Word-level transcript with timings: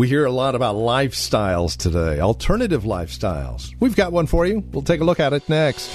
We 0.00 0.08
hear 0.08 0.24
a 0.24 0.32
lot 0.32 0.54
about 0.54 0.76
lifestyles 0.76 1.76
today, 1.76 2.20
alternative 2.20 2.84
lifestyles. 2.84 3.74
We've 3.80 3.94
got 3.94 4.12
one 4.12 4.26
for 4.26 4.46
you. 4.46 4.64
We'll 4.72 4.80
take 4.80 5.02
a 5.02 5.04
look 5.04 5.20
at 5.20 5.34
it 5.34 5.46
next. 5.46 5.90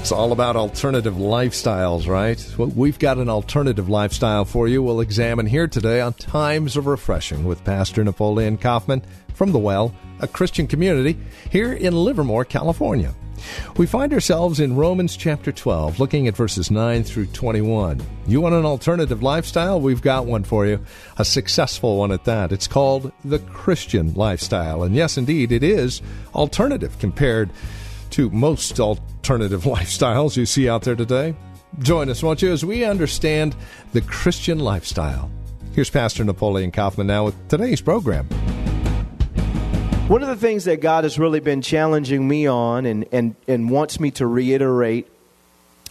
It's 0.00 0.12
all 0.12 0.32
about 0.32 0.56
alternative 0.56 1.14
lifestyles, 1.14 2.08
right? 2.08 2.42
Well, 2.56 2.68
we've 2.68 2.98
got 2.98 3.18
an 3.18 3.28
alternative 3.28 3.90
lifestyle 3.90 4.46
for 4.46 4.66
you. 4.66 4.82
We'll 4.82 5.02
examine 5.02 5.44
here 5.44 5.68
today 5.68 6.00
on 6.00 6.14
Times 6.14 6.78
of 6.78 6.86
Refreshing 6.86 7.44
with 7.44 7.62
Pastor 7.64 8.02
Napoleon 8.02 8.56
Kaufman 8.56 9.02
from 9.34 9.52
The 9.52 9.58
Well, 9.58 9.94
a 10.20 10.26
Christian 10.26 10.66
community 10.66 11.18
here 11.50 11.74
in 11.74 11.94
Livermore, 11.94 12.46
California. 12.46 13.14
We 13.76 13.86
find 13.86 14.12
ourselves 14.14 14.58
in 14.58 14.74
Romans 14.74 15.18
chapter 15.18 15.52
12, 15.52 16.00
looking 16.00 16.26
at 16.28 16.36
verses 16.36 16.70
9 16.70 17.04
through 17.04 17.26
21. 17.26 18.00
You 18.26 18.40
want 18.40 18.54
an 18.54 18.64
alternative 18.64 19.22
lifestyle? 19.22 19.82
We've 19.82 20.02
got 20.02 20.24
one 20.24 20.44
for 20.44 20.66
you, 20.66 20.84
a 21.18 21.26
successful 21.26 21.98
one 21.98 22.10
at 22.10 22.24
that. 22.24 22.52
It's 22.52 22.66
called 22.66 23.12
the 23.22 23.38
Christian 23.38 24.14
lifestyle. 24.14 24.82
And 24.82 24.94
yes, 24.94 25.18
indeed, 25.18 25.52
it 25.52 25.62
is 25.62 26.00
alternative 26.34 26.98
compared 26.98 27.50
to 28.10 28.30
most 28.30 28.78
alternative 28.80 29.62
lifestyles 29.64 30.36
you 30.36 30.46
see 30.46 30.68
out 30.68 30.82
there 30.82 30.96
today. 30.96 31.34
Join 31.78 32.08
us, 32.08 32.22
won't 32.22 32.42
you, 32.42 32.52
as 32.52 32.64
we 32.64 32.84
understand 32.84 33.54
the 33.92 34.00
Christian 34.00 34.58
lifestyle. 34.58 35.30
Here's 35.72 35.90
Pastor 35.90 36.24
Napoleon 36.24 36.72
Kaufman 36.72 37.06
now 37.06 37.26
with 37.26 37.48
today's 37.48 37.80
program. 37.80 38.26
One 40.08 40.22
of 40.22 40.28
the 40.28 40.36
things 40.36 40.64
that 40.64 40.80
God 40.80 41.04
has 41.04 41.20
really 41.20 41.38
been 41.38 41.62
challenging 41.62 42.26
me 42.26 42.48
on 42.48 42.84
and, 42.84 43.06
and, 43.12 43.36
and 43.46 43.70
wants 43.70 44.00
me 44.00 44.10
to 44.12 44.26
reiterate 44.26 45.06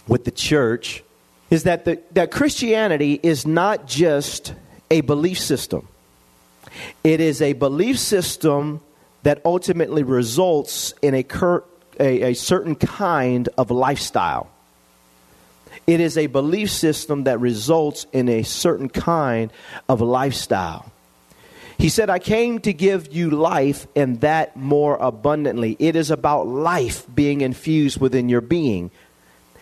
with 0.06 0.24
the 0.26 0.30
church 0.30 1.02
is 1.48 1.62
that, 1.62 1.86
the, 1.86 2.02
that 2.12 2.30
Christianity 2.30 3.18
is 3.22 3.46
not 3.46 3.86
just 3.86 4.52
a 4.90 5.00
belief 5.00 5.38
system, 5.38 5.88
it 7.02 7.20
is 7.20 7.40
a 7.40 7.54
belief 7.54 7.98
system 7.98 8.82
that 9.22 9.40
ultimately 9.44 10.02
results 10.02 10.92
in 11.00 11.14
a, 11.14 11.22
cur- 11.22 11.64
a, 12.00 12.30
a 12.30 12.34
certain 12.34 12.74
kind 12.74 13.48
of 13.56 13.70
lifestyle. 13.70 14.50
It 15.86 16.00
is 16.00 16.16
a 16.18 16.26
belief 16.26 16.70
system 16.70 17.24
that 17.24 17.40
results 17.40 18.06
in 18.12 18.28
a 18.28 18.42
certain 18.42 18.88
kind 18.88 19.52
of 19.88 20.00
lifestyle. 20.00 20.90
He 21.78 21.88
said, 21.88 22.10
I 22.10 22.18
came 22.18 22.58
to 22.60 22.72
give 22.72 23.14
you 23.14 23.30
life 23.30 23.86
and 23.96 24.20
that 24.20 24.56
more 24.56 24.96
abundantly. 24.96 25.76
It 25.78 25.96
is 25.96 26.10
about 26.10 26.46
life 26.46 27.06
being 27.14 27.40
infused 27.40 28.00
within 28.00 28.28
your 28.28 28.42
being. 28.42 28.90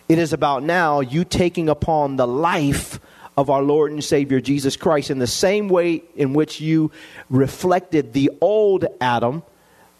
It 0.09 0.17
is 0.17 0.33
about 0.33 0.63
now 0.63 0.99
you 0.99 1.23
taking 1.23 1.69
upon 1.69 2.17
the 2.17 2.27
life 2.27 2.99
of 3.37 3.49
our 3.49 3.61
Lord 3.61 3.91
and 3.91 4.03
Savior 4.03 4.41
Jesus 4.41 4.75
Christ 4.75 5.09
in 5.09 5.19
the 5.19 5.27
same 5.27 5.69
way 5.69 6.03
in 6.15 6.33
which 6.33 6.59
you 6.59 6.91
reflected 7.29 8.11
the 8.11 8.31
old 8.41 8.85
Adam. 8.99 9.43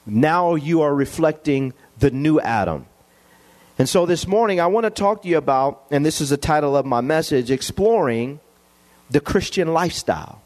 Now 0.05 0.55
you 0.55 0.81
are 0.81 0.93
reflecting 0.93 1.73
the 1.99 2.11
new 2.11 2.39
Adam. 2.39 2.85
And 3.77 3.87
so 3.87 4.05
this 4.05 4.27
morning, 4.27 4.59
I 4.59 4.67
want 4.67 4.85
to 4.85 4.89
talk 4.89 5.21
to 5.21 5.27
you 5.27 5.37
about, 5.37 5.83
and 5.91 6.05
this 6.05 6.19
is 6.19 6.31
the 6.31 6.37
title 6.37 6.75
of 6.75 6.85
my 6.85 7.01
message, 7.01 7.51
exploring 7.51 8.39
the 9.09 9.19
Christian 9.19 9.73
lifestyle. 9.73 10.41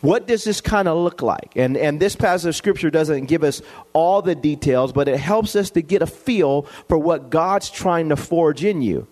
What 0.00 0.28
does 0.28 0.44
this 0.44 0.60
kind 0.60 0.86
of 0.86 0.98
look 0.98 1.22
like? 1.22 1.52
And, 1.56 1.76
and 1.76 1.98
this 1.98 2.14
passage 2.14 2.48
of 2.48 2.54
scripture 2.54 2.90
doesn't 2.90 3.26
give 3.26 3.42
us 3.42 3.62
all 3.92 4.22
the 4.22 4.34
details, 4.34 4.92
but 4.92 5.08
it 5.08 5.18
helps 5.18 5.56
us 5.56 5.70
to 5.70 5.82
get 5.82 6.02
a 6.02 6.06
feel 6.06 6.62
for 6.88 6.98
what 6.98 7.30
God's 7.30 7.70
trying 7.70 8.10
to 8.10 8.16
forge 8.16 8.64
in 8.64 8.82
you. 8.82 9.08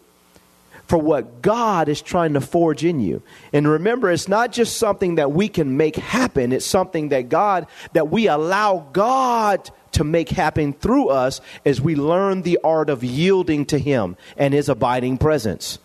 For 0.86 0.98
what 0.98 1.40
God 1.40 1.88
is 1.88 2.02
trying 2.02 2.34
to 2.34 2.42
forge 2.42 2.84
in 2.84 3.00
you. 3.00 3.22
And 3.54 3.66
remember, 3.66 4.10
it's 4.10 4.28
not 4.28 4.52
just 4.52 4.76
something 4.76 5.14
that 5.14 5.32
we 5.32 5.48
can 5.48 5.78
make 5.78 5.96
happen, 5.96 6.52
it's 6.52 6.66
something 6.66 7.08
that 7.08 7.30
God, 7.30 7.66
that 7.94 8.10
we 8.10 8.28
allow 8.28 8.86
God 8.92 9.70
to 9.94 10.04
make 10.04 10.28
happen 10.28 10.72
through 10.72 11.08
us 11.08 11.40
as 11.64 11.80
we 11.80 11.96
learn 11.96 12.42
the 12.42 12.58
art 12.62 12.90
of 12.90 13.02
yielding 13.02 13.66
to 13.66 13.78
Him 13.78 14.16
and 14.36 14.54
His 14.54 14.68
abiding 14.68 15.18
presence. 15.18 15.78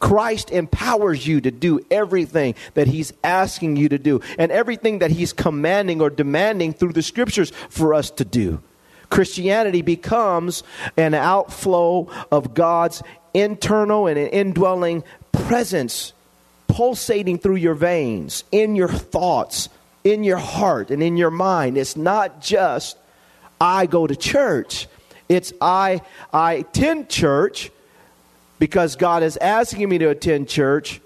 Christ 0.00 0.50
empowers 0.50 1.26
you 1.26 1.40
to 1.40 1.50
do 1.50 1.84
everything 1.90 2.54
that 2.74 2.86
He's 2.86 3.12
asking 3.22 3.76
you 3.76 3.88
to 3.88 3.98
do 3.98 4.20
and 4.38 4.52
everything 4.52 4.98
that 4.98 5.10
He's 5.10 5.32
commanding 5.32 6.00
or 6.00 6.10
demanding 6.10 6.72
through 6.72 6.92
the 6.92 7.02
scriptures 7.02 7.50
for 7.70 7.94
us 7.94 8.10
to 8.10 8.24
do. 8.24 8.60
Christianity 9.08 9.82
becomes 9.82 10.62
an 10.96 11.14
outflow 11.14 12.08
of 12.30 12.54
God's 12.54 13.02
internal 13.32 14.06
and 14.06 14.18
indwelling 14.18 15.04
presence 15.32 16.12
pulsating 16.68 17.38
through 17.38 17.56
your 17.56 17.74
veins, 17.74 18.42
in 18.50 18.74
your 18.74 18.88
thoughts, 18.88 19.68
in 20.02 20.24
your 20.24 20.38
heart, 20.38 20.90
and 20.90 21.02
in 21.02 21.16
your 21.16 21.30
mind. 21.30 21.78
It's 21.78 21.96
not 21.96 22.40
just 22.40 22.98
I 23.60 23.86
go 23.86 24.06
to 24.06 24.16
church. 24.16 24.86
It's 25.28 25.52
I 25.60 26.02
I 26.32 26.54
attend 26.54 27.08
church 27.08 27.70
because 28.58 28.96
God 28.96 29.22
is 29.22 29.36
asking 29.38 29.88
me 29.88 29.98
to 29.98 30.10
attend 30.10 30.48
church 30.48 31.00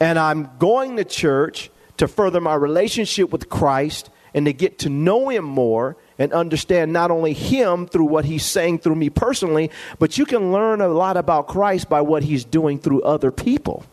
and 0.00 0.18
I'm 0.18 0.50
going 0.58 0.96
to 0.96 1.04
church 1.04 1.70
to 1.98 2.08
further 2.08 2.40
my 2.40 2.54
relationship 2.54 3.30
with 3.30 3.48
Christ 3.48 4.10
and 4.32 4.46
to 4.46 4.52
get 4.52 4.78
to 4.80 4.88
know 4.88 5.28
him 5.28 5.44
more 5.44 5.96
and 6.18 6.32
understand 6.32 6.92
not 6.92 7.10
only 7.10 7.32
him 7.32 7.86
through 7.86 8.04
what 8.04 8.24
he's 8.24 8.44
saying 8.44 8.78
through 8.78 8.94
me 8.94 9.10
personally, 9.10 9.70
but 9.98 10.18
you 10.18 10.24
can 10.24 10.52
learn 10.52 10.80
a 10.80 10.88
lot 10.88 11.16
about 11.16 11.48
Christ 11.48 11.88
by 11.88 12.00
what 12.00 12.22
he's 12.22 12.44
doing 12.44 12.78
through 12.78 13.02
other 13.02 13.30
people. 13.30 13.84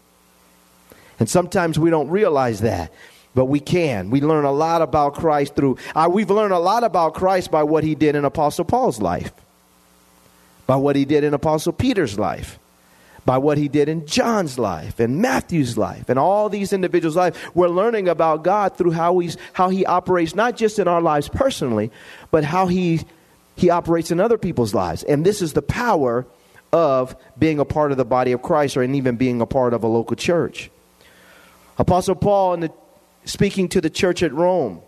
And 1.19 1.29
sometimes 1.29 1.79
we 1.79 1.89
don't 1.89 2.09
realize 2.09 2.61
that 2.61 2.91
but 3.35 3.45
we 3.45 3.59
can. 3.59 4.09
We 4.09 4.21
learn 4.21 4.45
a 4.45 4.51
lot 4.51 4.81
about 4.81 5.13
Christ 5.13 5.55
through, 5.55 5.77
uh, 5.95 6.09
we've 6.11 6.29
learned 6.29 6.53
a 6.53 6.59
lot 6.59 6.83
about 6.83 7.13
Christ 7.13 7.51
by 7.51 7.63
what 7.63 7.83
he 7.83 7.95
did 7.95 8.15
in 8.15 8.25
Apostle 8.25 8.65
Paul's 8.65 9.01
life, 9.01 9.31
by 10.65 10.75
what 10.75 10.95
he 10.95 11.05
did 11.05 11.23
in 11.23 11.33
Apostle 11.33 11.73
Peter's 11.73 12.17
life, 12.17 12.59
by 13.25 13.37
what 13.37 13.57
he 13.57 13.67
did 13.67 13.89
in 13.89 14.07
John's 14.07 14.57
life 14.57 14.99
and 14.99 15.21
Matthew's 15.21 15.77
life 15.77 16.07
and 16.07 16.17
all 16.17 16.47
these 16.47 16.71
individuals' 16.71 17.15
life. 17.15 17.53
We're 17.53 17.67
learning 17.67 18.07
about 18.07 18.43
God 18.43 18.77
through 18.77 18.91
how, 18.91 19.19
he's, 19.19 19.37
how 19.53 19.69
he 19.69 19.85
operates, 19.85 20.33
not 20.33 20.55
just 20.55 20.79
in 20.79 20.87
our 20.87 21.01
lives 21.01 21.27
personally, 21.27 21.91
but 22.31 22.45
how 22.45 22.67
he, 22.67 23.01
he 23.57 23.69
operates 23.69 24.11
in 24.11 24.19
other 24.19 24.37
people's 24.37 24.73
lives. 24.73 25.03
And 25.03 25.25
this 25.25 25.41
is 25.41 25.53
the 25.53 25.61
power 25.61 26.25
of 26.71 27.15
being 27.37 27.59
a 27.59 27.65
part 27.65 27.91
of 27.91 27.97
the 27.97 28.05
body 28.05 28.31
of 28.31 28.41
Christ 28.41 28.77
or 28.77 28.83
even 28.83 29.15
being 29.15 29.41
a 29.41 29.45
part 29.45 29.73
of 29.73 29.83
a 29.83 29.87
local 29.87 30.15
church. 30.15 30.69
Apostle 31.77 32.15
Paul 32.15 32.53
in 32.55 32.59
the 32.61 32.71
speaking 33.27 33.69
to 33.69 33.81
the 33.81 33.89
church 33.89 34.23
at 34.23 34.33
Rome. 34.33 34.81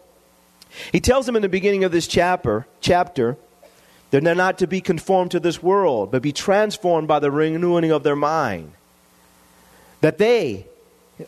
He 0.91 0.99
tells 0.99 1.25
them 1.25 1.35
in 1.35 1.41
the 1.41 1.49
beginning 1.49 1.83
of 1.83 1.91
this 1.91 2.07
chapter, 2.07 2.65
chapter 2.79 3.37
that 4.11 4.23
they're 4.23 4.33
not 4.33 4.59
to 4.59 4.67
be 4.67 4.81
conformed 4.81 5.31
to 5.31 5.39
this 5.39 5.61
world, 5.61 6.11
but 6.11 6.21
be 6.21 6.31
transformed 6.31 7.07
by 7.07 7.19
the 7.19 7.29
renewing 7.29 7.91
of 7.91 8.03
their 8.03 8.15
mind. 8.15 8.71
That 10.01 10.17
they 10.17 10.65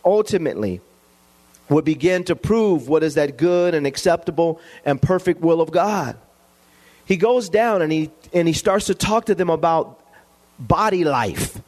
ultimately 0.04 0.80
would 1.68 1.84
begin 1.84 2.24
to 2.24 2.34
prove 2.34 2.88
what 2.88 3.02
is 3.02 3.14
that 3.14 3.36
good 3.36 3.74
and 3.74 3.86
acceptable 3.86 4.60
and 4.84 5.00
perfect 5.00 5.40
will 5.40 5.60
of 5.60 5.70
God. 5.70 6.16
He 7.04 7.16
goes 7.16 7.48
down 7.48 7.82
and 7.82 7.92
he, 7.92 8.10
and 8.32 8.48
he 8.48 8.54
starts 8.54 8.86
to 8.86 8.94
talk 8.94 9.26
to 9.26 9.34
them 9.34 9.50
about 9.50 10.00
body 10.58 11.04
life, 11.04 11.60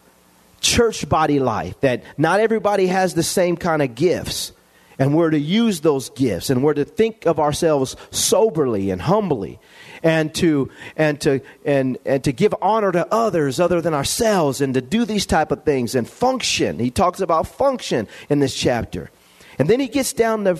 church 0.61 1.09
body 1.09 1.39
life, 1.39 1.79
that 1.81 2.03
not 2.17 2.41
everybody 2.41 2.87
has 2.87 3.15
the 3.15 3.23
same 3.23 3.57
kind 3.57 3.83
of 3.83 3.95
gifts 3.95 4.53
and 4.99 5.15
we're 5.15 5.31
to 5.31 5.39
use 5.39 5.81
those 5.81 6.11
gifts 6.11 6.51
and 6.51 6.63
we're 6.63 6.75
to 6.75 6.85
think 6.85 7.27
of 7.27 7.41
ourselves 7.41 7.97
soberly 8.11 8.91
and 8.91 9.03
humbly 9.03 9.59
and 10.03 10.35
to 10.35 10.71
and 10.97 11.21
to 11.21 11.41
and 11.65 11.99
and 12.05 12.23
to 12.25 12.33
give 12.33 12.55
honor 12.61 12.93
to 12.93 13.07
others 13.13 13.59
other 13.59 13.81
than 13.81 13.95
ourselves 13.95 14.61
and 14.61 14.75
to 14.75 14.81
do 14.81 15.05
these 15.05 15.27
type 15.27 15.51
of 15.51 15.65
things 15.65 15.95
and 15.95 16.09
function 16.09 16.79
he 16.79 16.91
talks 16.91 17.21
about 17.21 17.47
function 17.47 18.07
in 18.29 18.39
this 18.41 18.55
chapter 18.55 19.11
And 19.59 19.69
then 19.69 19.81
he 19.81 19.89
gets 19.89 20.13
down 20.13 20.45
to 20.45 20.59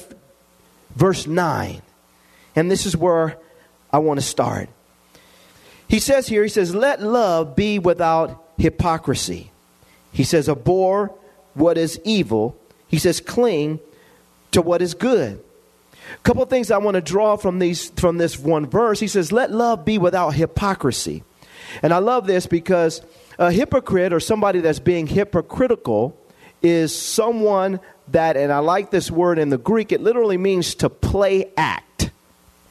verse 0.95 1.27
9. 1.27 1.83
And 2.57 2.71
this 2.71 2.87
is 2.87 2.97
where 2.97 3.37
I 3.93 3.99
want 3.99 4.21
to 4.21 4.27
start. 4.27 4.69
He 5.89 5.99
says 5.99 6.27
here, 6.27 6.43
he 6.43 6.49
says, 6.49 6.75
Let 6.75 7.03
love 7.03 7.57
be 7.57 7.79
without 7.79 8.45
hypocrisy. 8.57 9.51
He 10.13 10.25
says, 10.25 10.49
Abhor 10.49 11.15
what 11.55 11.79
is 11.79 12.01
evil. 12.05 12.57
He 12.89 12.99
says, 12.99 13.21
Cling 13.21 13.81
to 14.55 14.63
what 14.63 14.83
is 14.83 14.95
good. 14.95 15.43
A 16.13 16.19
couple 16.23 16.43
of 16.43 16.51
things 16.51 16.71
I 16.71 16.79
want 16.79 16.97
to 16.97 17.01
draw 17.01 17.37
from 17.37 17.59
these 17.59 17.91
from 17.91 18.19
this 18.19 18.39
one 18.39 18.67
verse. 18.67 19.01
He 19.01 19.09
says, 19.09 19.33
"Let 19.33 19.53
love 19.53 19.85
be 19.85 19.99
without 19.99 20.35
hypocrisy." 20.35 21.23
And 21.83 21.93
I 21.93 21.99
love 21.99 22.27
this 22.27 22.47
because 22.47 23.03
a 23.39 23.51
hypocrite 23.51 24.13
or 24.13 24.21
somebody 24.21 24.61
that's 24.61 24.79
being 24.79 25.07
hypocritical 25.07 26.17
is 26.63 26.95
someone 26.95 27.81
that 28.09 28.37
and 28.37 28.53
I 28.53 28.59
like 28.59 28.91
this 28.91 29.11
word 29.11 29.39
in 29.39 29.49
the 29.49 29.59
Greek, 29.59 29.93
it 29.93 30.01
literally 30.01 30.39
means 30.39 30.75
to 30.77 30.89
play 30.89 31.51
act. 31.57 32.11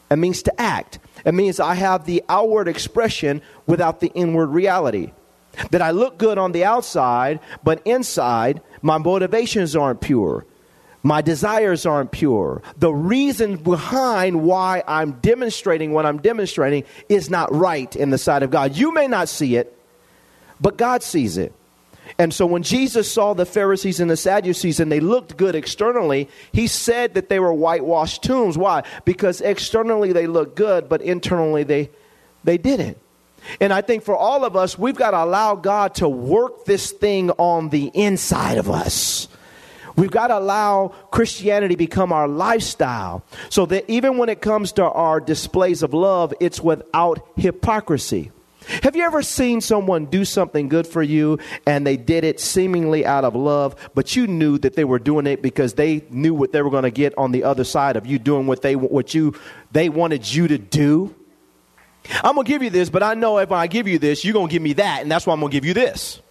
It 0.10 0.18
means 0.18 0.44
to 0.44 0.62
act. 0.62 1.00
It 1.26 1.34
means 1.34 1.60
I 1.60 1.74
have 1.74 2.06
the 2.06 2.24
outward 2.30 2.68
expression 2.68 3.42
without 3.66 4.00
the 4.00 4.12
inward 4.14 4.48
reality. 4.48 5.12
That 5.72 5.82
I 5.82 5.92
look 5.92 6.18
good 6.18 6.38
on 6.38 6.52
the 6.52 6.66
outside, 6.66 7.40
but 7.64 7.82
inside 7.86 8.62
my 8.82 8.98
motivations 8.98 9.76
aren't 9.76 10.02
pure. 10.02 10.46
My 11.04 11.22
desires 11.22 11.86
aren't 11.86 12.12
pure. 12.12 12.62
The 12.78 12.94
reason 12.94 13.58
behind 13.58 14.42
why 14.42 14.84
I'm 14.88 15.12
demonstrating 15.20 15.92
what 15.92 16.06
I'm 16.06 16.20
demonstrating 16.20 16.86
is 17.10 17.30
not 17.30 17.54
right 17.54 17.94
in 17.94 18.10
the 18.10 18.18
sight 18.18 18.42
of 18.42 18.52
God. 18.52 18.78
You 18.78 18.94
may 18.94 19.08
not 19.08 19.28
see 19.28 19.58
it, 19.58 19.78
but 20.62 20.78
God 20.78 21.04
sees 21.04 21.38
it. 21.38 21.54
And 22.18 22.34
so 22.34 22.46
when 22.46 22.64
Jesus 22.64 23.12
saw 23.12 23.34
the 23.34 23.46
Pharisees 23.46 24.00
and 24.00 24.10
the 24.10 24.18
Sadducees 24.18 24.80
and 24.80 24.92
they 24.92 25.00
looked 25.02 25.36
good 25.36 25.56
externally, 25.56 26.30
he 26.52 26.68
said 26.68 27.16
that 27.16 27.28
they 27.28 27.40
were 27.40 27.54
whitewashed 27.54 28.24
tombs. 28.24 28.58
Why? 28.58 28.84
Because 29.04 29.42
externally 29.42 30.14
they 30.14 30.28
looked 30.28 30.56
good, 30.56 30.88
but 30.88 31.02
internally 31.02 31.64
they, 31.64 31.90
they 32.44 32.58
didn't. 32.58 32.98
And 33.60 33.74
I 33.74 33.82
think 33.82 34.04
for 34.04 34.16
all 34.16 34.46
of 34.46 34.56
us, 34.56 34.78
we've 34.78 34.96
got 34.96 35.12
to 35.12 35.24
allow 35.24 35.56
God 35.56 35.96
to 35.96 36.08
work 36.08 36.66
this 36.66 36.92
thing 36.92 37.30
on 37.32 37.70
the 37.70 37.92
inside 37.94 38.58
of 38.58 38.70
us. 38.70 39.28
We've 39.96 40.12
got 40.12 40.28
to 40.28 40.38
allow 40.38 40.94
Christianity 41.12 41.76
become 41.76 42.12
our 42.12 42.28
lifestyle 42.28 43.24
so 43.50 43.66
that 43.68 43.86
even 43.90 44.18
when 44.18 44.30
it 44.30 44.42
comes 44.42 44.72
to 44.74 44.84
our 44.84 45.20
displays 45.20 45.84
of 45.84 45.94
love, 45.94 46.34
it's 46.40 46.62
without 46.62 47.26
hypocrisy. 47.36 48.32
Have 48.82 48.96
you 48.96 49.04
ever 49.04 49.22
seen 49.22 49.62
someone 49.62 50.06
do 50.06 50.24
something 50.26 50.70
good 50.70 50.88
for 50.88 51.04
you 51.04 51.38
and 51.68 51.86
they 51.86 51.98
did 51.98 52.24
it 52.24 52.40
seemingly 52.40 53.06
out 53.06 53.26
of 53.26 53.36
love, 53.36 53.76
but 53.94 54.16
you 54.16 54.26
knew 54.26 54.58
that 54.60 54.76
they 54.76 54.86
were 54.86 55.00
doing 55.00 55.28
it 55.28 55.42
because 55.42 55.74
they 55.74 56.06
knew 56.10 56.34
what 56.34 56.54
they 56.54 56.62
were 56.62 56.70
going 56.70 56.84
to 56.84 56.92
get 56.92 57.18
on 57.18 57.32
the 57.32 57.44
other 57.44 57.64
side 57.66 57.98
of 57.98 58.06
you 58.06 58.20
doing 58.20 58.48
what 58.48 58.62
they 58.62 58.76
what 58.76 59.14
you 59.14 59.36
they 59.72 59.90
wanted 59.90 60.32
you 60.34 60.48
to 60.48 60.58
do? 60.58 61.14
I'm 62.24 62.36
going 62.36 62.46
to 62.46 62.52
give 62.52 62.64
you 62.64 62.70
this, 62.70 62.90
but 62.90 63.04
I 63.04 63.14
know 63.14 63.38
if 63.38 63.52
I 63.52 63.68
give 63.68 63.88
you 63.88 64.00
this, 64.00 64.26
you're 64.26 64.34
going 64.34 64.48
to 64.48 64.52
give 64.52 64.62
me 64.62 64.74
that, 64.74 65.02
and 65.02 65.12
that's 65.12 65.26
why 65.26 65.34
I'm 65.34 65.40
going 65.40 65.52
to 65.52 65.56
give 65.56 65.66
you 65.66 65.74
this. 65.74 66.22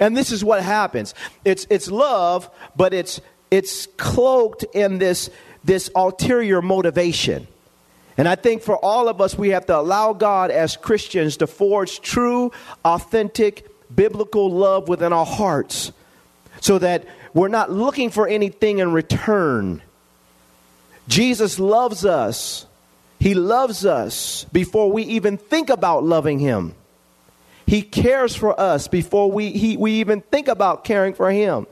And 0.00 0.16
this 0.16 0.32
is 0.32 0.44
what 0.44 0.62
happens. 0.62 1.14
It's, 1.44 1.66
it's 1.70 1.90
love, 1.90 2.50
but 2.76 2.94
it's, 2.94 3.20
it's 3.50 3.86
cloaked 3.96 4.64
in 4.74 4.98
this, 4.98 5.30
this 5.64 5.90
ulterior 5.94 6.62
motivation. 6.62 7.46
And 8.16 8.28
I 8.28 8.34
think 8.34 8.62
for 8.62 8.76
all 8.76 9.08
of 9.08 9.20
us, 9.20 9.36
we 9.36 9.50
have 9.50 9.66
to 9.66 9.76
allow 9.76 10.12
God 10.12 10.50
as 10.50 10.76
Christians 10.76 11.38
to 11.38 11.46
forge 11.46 12.00
true, 12.00 12.52
authentic, 12.84 13.66
biblical 13.94 14.50
love 14.50 14.88
within 14.88 15.12
our 15.12 15.26
hearts 15.26 15.92
so 16.60 16.78
that 16.78 17.06
we're 17.34 17.48
not 17.48 17.70
looking 17.70 18.10
for 18.10 18.28
anything 18.28 18.78
in 18.78 18.92
return. 18.92 19.82
Jesus 21.08 21.58
loves 21.58 22.04
us. 22.04 22.66
He 23.18 23.34
loves 23.34 23.86
us 23.86 24.44
before 24.52 24.90
we 24.90 25.04
even 25.04 25.36
think 25.36 25.70
about 25.70 26.04
loving 26.04 26.38
Him. 26.38 26.74
He 27.66 27.82
cares 27.82 28.34
for 28.34 28.58
us 28.58 28.88
before 28.88 29.30
we, 29.30 29.50
he, 29.50 29.76
we 29.76 29.92
even 30.00 30.20
think 30.20 30.48
about 30.48 30.84
caring 30.84 31.14
for 31.14 31.30
Him. 31.30 31.66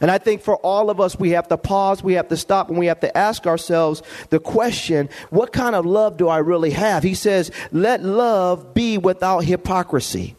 And 0.00 0.10
I 0.10 0.18
think 0.18 0.42
for 0.42 0.56
all 0.56 0.90
of 0.90 1.00
us, 1.00 1.18
we 1.18 1.30
have 1.30 1.48
to 1.48 1.56
pause, 1.56 2.02
we 2.02 2.14
have 2.14 2.28
to 2.28 2.36
stop, 2.36 2.68
and 2.68 2.78
we 2.78 2.86
have 2.86 3.00
to 3.00 3.18
ask 3.18 3.46
ourselves 3.46 4.02
the 4.30 4.38
question 4.38 5.08
what 5.30 5.52
kind 5.52 5.74
of 5.74 5.84
love 5.84 6.16
do 6.16 6.28
I 6.28 6.38
really 6.38 6.70
have? 6.70 7.02
He 7.02 7.14
says, 7.14 7.50
let 7.72 8.04
love 8.04 8.74
be 8.74 8.96
without 8.96 9.40
hypocrisy. 9.40 10.36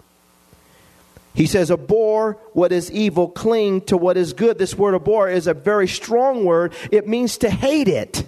He 1.33 1.45
says, 1.45 1.71
abhor 1.71 2.37
what 2.53 2.71
is 2.71 2.91
evil, 2.91 3.29
cling 3.29 3.81
to 3.81 3.97
what 3.97 4.17
is 4.17 4.33
good. 4.33 4.57
This 4.57 4.75
word 4.75 4.95
abhor 4.95 5.29
is 5.29 5.47
a 5.47 5.53
very 5.53 5.87
strong 5.87 6.45
word. 6.45 6.73
It 6.91 7.07
means 7.07 7.37
to 7.39 7.49
hate 7.49 7.87
it, 7.87 8.27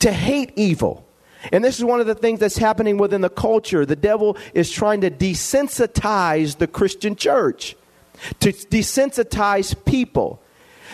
to 0.00 0.12
hate 0.12 0.52
evil. 0.56 1.06
And 1.52 1.64
this 1.64 1.78
is 1.78 1.84
one 1.84 2.00
of 2.00 2.06
the 2.06 2.14
things 2.14 2.40
that's 2.40 2.58
happening 2.58 2.98
within 2.98 3.22
the 3.22 3.30
culture. 3.30 3.86
The 3.86 3.96
devil 3.96 4.36
is 4.54 4.70
trying 4.70 5.00
to 5.00 5.10
desensitize 5.10 6.58
the 6.58 6.66
Christian 6.66 7.16
church, 7.16 7.76
to 8.40 8.52
desensitize 8.52 9.74
people, 9.84 10.42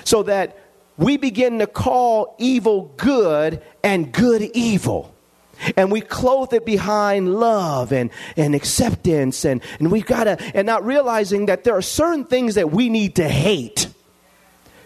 so 0.04 0.22
that 0.24 0.58
we 0.96 1.16
begin 1.16 1.58
to 1.58 1.66
call 1.66 2.36
evil 2.38 2.92
good 2.96 3.62
and 3.82 4.12
good 4.12 4.42
evil. 4.54 5.12
And 5.76 5.90
we 5.90 6.00
clothe 6.00 6.52
it 6.52 6.66
behind 6.66 7.34
love 7.34 7.90
and, 7.90 8.10
and 8.36 8.54
acceptance, 8.54 9.44
and, 9.44 9.62
and 9.78 9.90
we've 9.90 10.06
got 10.06 10.24
to, 10.24 10.38
and 10.54 10.66
not 10.66 10.84
realizing 10.84 11.46
that 11.46 11.64
there 11.64 11.74
are 11.74 11.82
certain 11.82 12.24
things 12.24 12.56
that 12.56 12.70
we 12.70 12.88
need 12.88 13.16
to 13.16 13.28
hate. 13.28 13.88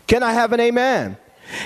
Can 0.07 0.23
I 0.23 0.33
have 0.33 0.53
an 0.53 0.61
amen? 0.61 1.17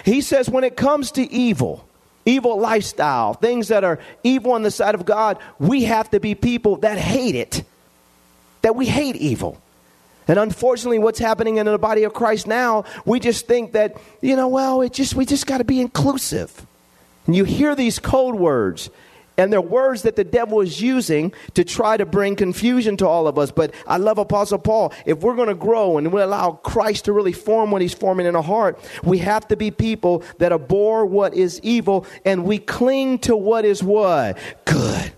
He 0.05 0.21
says, 0.23 0.49
when 0.49 0.65
it 0.65 0.77
comes 0.77 1.13
to 1.13 1.31
evil, 1.31 1.84
evil 2.27 2.59
lifestyle, 2.59 3.35
things 3.35 3.69
that 3.69 3.85
are 3.85 3.99
evil 4.23 4.53
on 4.53 4.63
the 4.63 4.71
side 4.71 4.95
of 4.95 5.05
God, 5.05 5.39
we 5.59 5.85
have 5.85 6.11
to 6.11 6.21
be 6.21 6.35
people 6.35 6.77
that 6.77 6.99
hate 6.99 7.35
it, 7.35 7.65
that 8.63 8.75
we 8.77 8.87
hate 8.87 9.17
evil. 9.17 9.61
And 10.27 10.39
unfortunately, 10.39 10.99
what's 10.99 11.19
happening 11.19 11.59
in 11.59 11.67
the 11.67 11.79
body 11.79 12.05
of 12.05 12.15
Christ 12.15 12.47
now, 12.47 12.85
we 13.05 13.21
just 13.21 13.47
think 13.47 13.73
that, 13.73 13.97
you 14.23 14.37
know, 14.37 14.49
well, 14.49 14.81
it 14.81 14.93
just 14.93 15.15
we 15.15 15.27
just 15.27 15.47
got 15.47 15.59
to 15.59 15.65
be 15.65 15.81
inclusive. 15.81 16.67
And 17.27 17.37
you 17.37 17.45
hear 17.45 17.75
these 17.75 17.99
code 17.99 18.35
words 18.35 18.91
and 19.37 19.53
they're 19.53 19.61
words 19.61 20.03
that 20.03 20.17
the 20.17 20.25
devil 20.25 20.61
is 20.61 20.81
using 20.81 21.33
to 21.55 21.65
try 21.65 21.97
to 21.97 22.07
bring 22.07 22.37
confusion 22.37 22.97
to 22.99 23.07
all 23.07 23.27
of 23.27 23.39
us. 23.39 23.51
But 23.51 23.75
I 23.87 23.97
love 23.97 24.19
Apostle 24.19 24.59
Paul. 24.59 24.93
If 25.07 25.21
we're 25.21 25.37
going 25.37 25.49
to 25.49 25.55
grow 25.55 25.99
and 25.99 26.13
we 26.13 26.21
allow 26.21 26.53
Christ 26.53 27.07
to 27.07 27.13
really 27.13 27.33
form 27.33 27.71
what 27.71 27.83
he's 27.83 27.95
forming 27.95 28.27
in 28.27 28.37
our 28.37 28.43
heart, 28.43 28.79
we 29.03 29.19
have 29.19 29.49
to 29.49 29.57
be 29.57 29.71
people 29.71 30.23
that 30.39 30.53
abhor 30.53 31.07
what 31.07 31.35
is 31.35 31.61
evil 31.63 32.07
and 32.25 32.45
we 32.45 32.59
cling 32.59 33.19
to 33.21 33.37
what 33.37 33.65
is 33.65 33.83
what? 33.83 34.39
Good. 34.65 35.13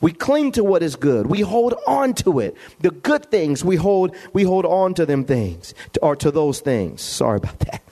We 0.00 0.12
cling 0.12 0.52
to 0.52 0.64
what 0.64 0.82
is 0.82 0.96
good. 0.96 1.28
We 1.28 1.40
hold 1.40 1.74
on 1.86 2.12
to 2.14 2.40
it. 2.40 2.56
The 2.80 2.90
good 2.90 3.30
things 3.30 3.64
we 3.64 3.76
hold, 3.76 4.14
we 4.34 4.42
hold 4.42 4.66
on 4.66 4.92
to 4.94 5.06
them 5.06 5.24
things, 5.24 5.72
or 6.02 6.14
to 6.16 6.30
those 6.30 6.60
things. 6.60 7.00
Sorry 7.00 7.38
about 7.38 7.58
that. 7.60 7.82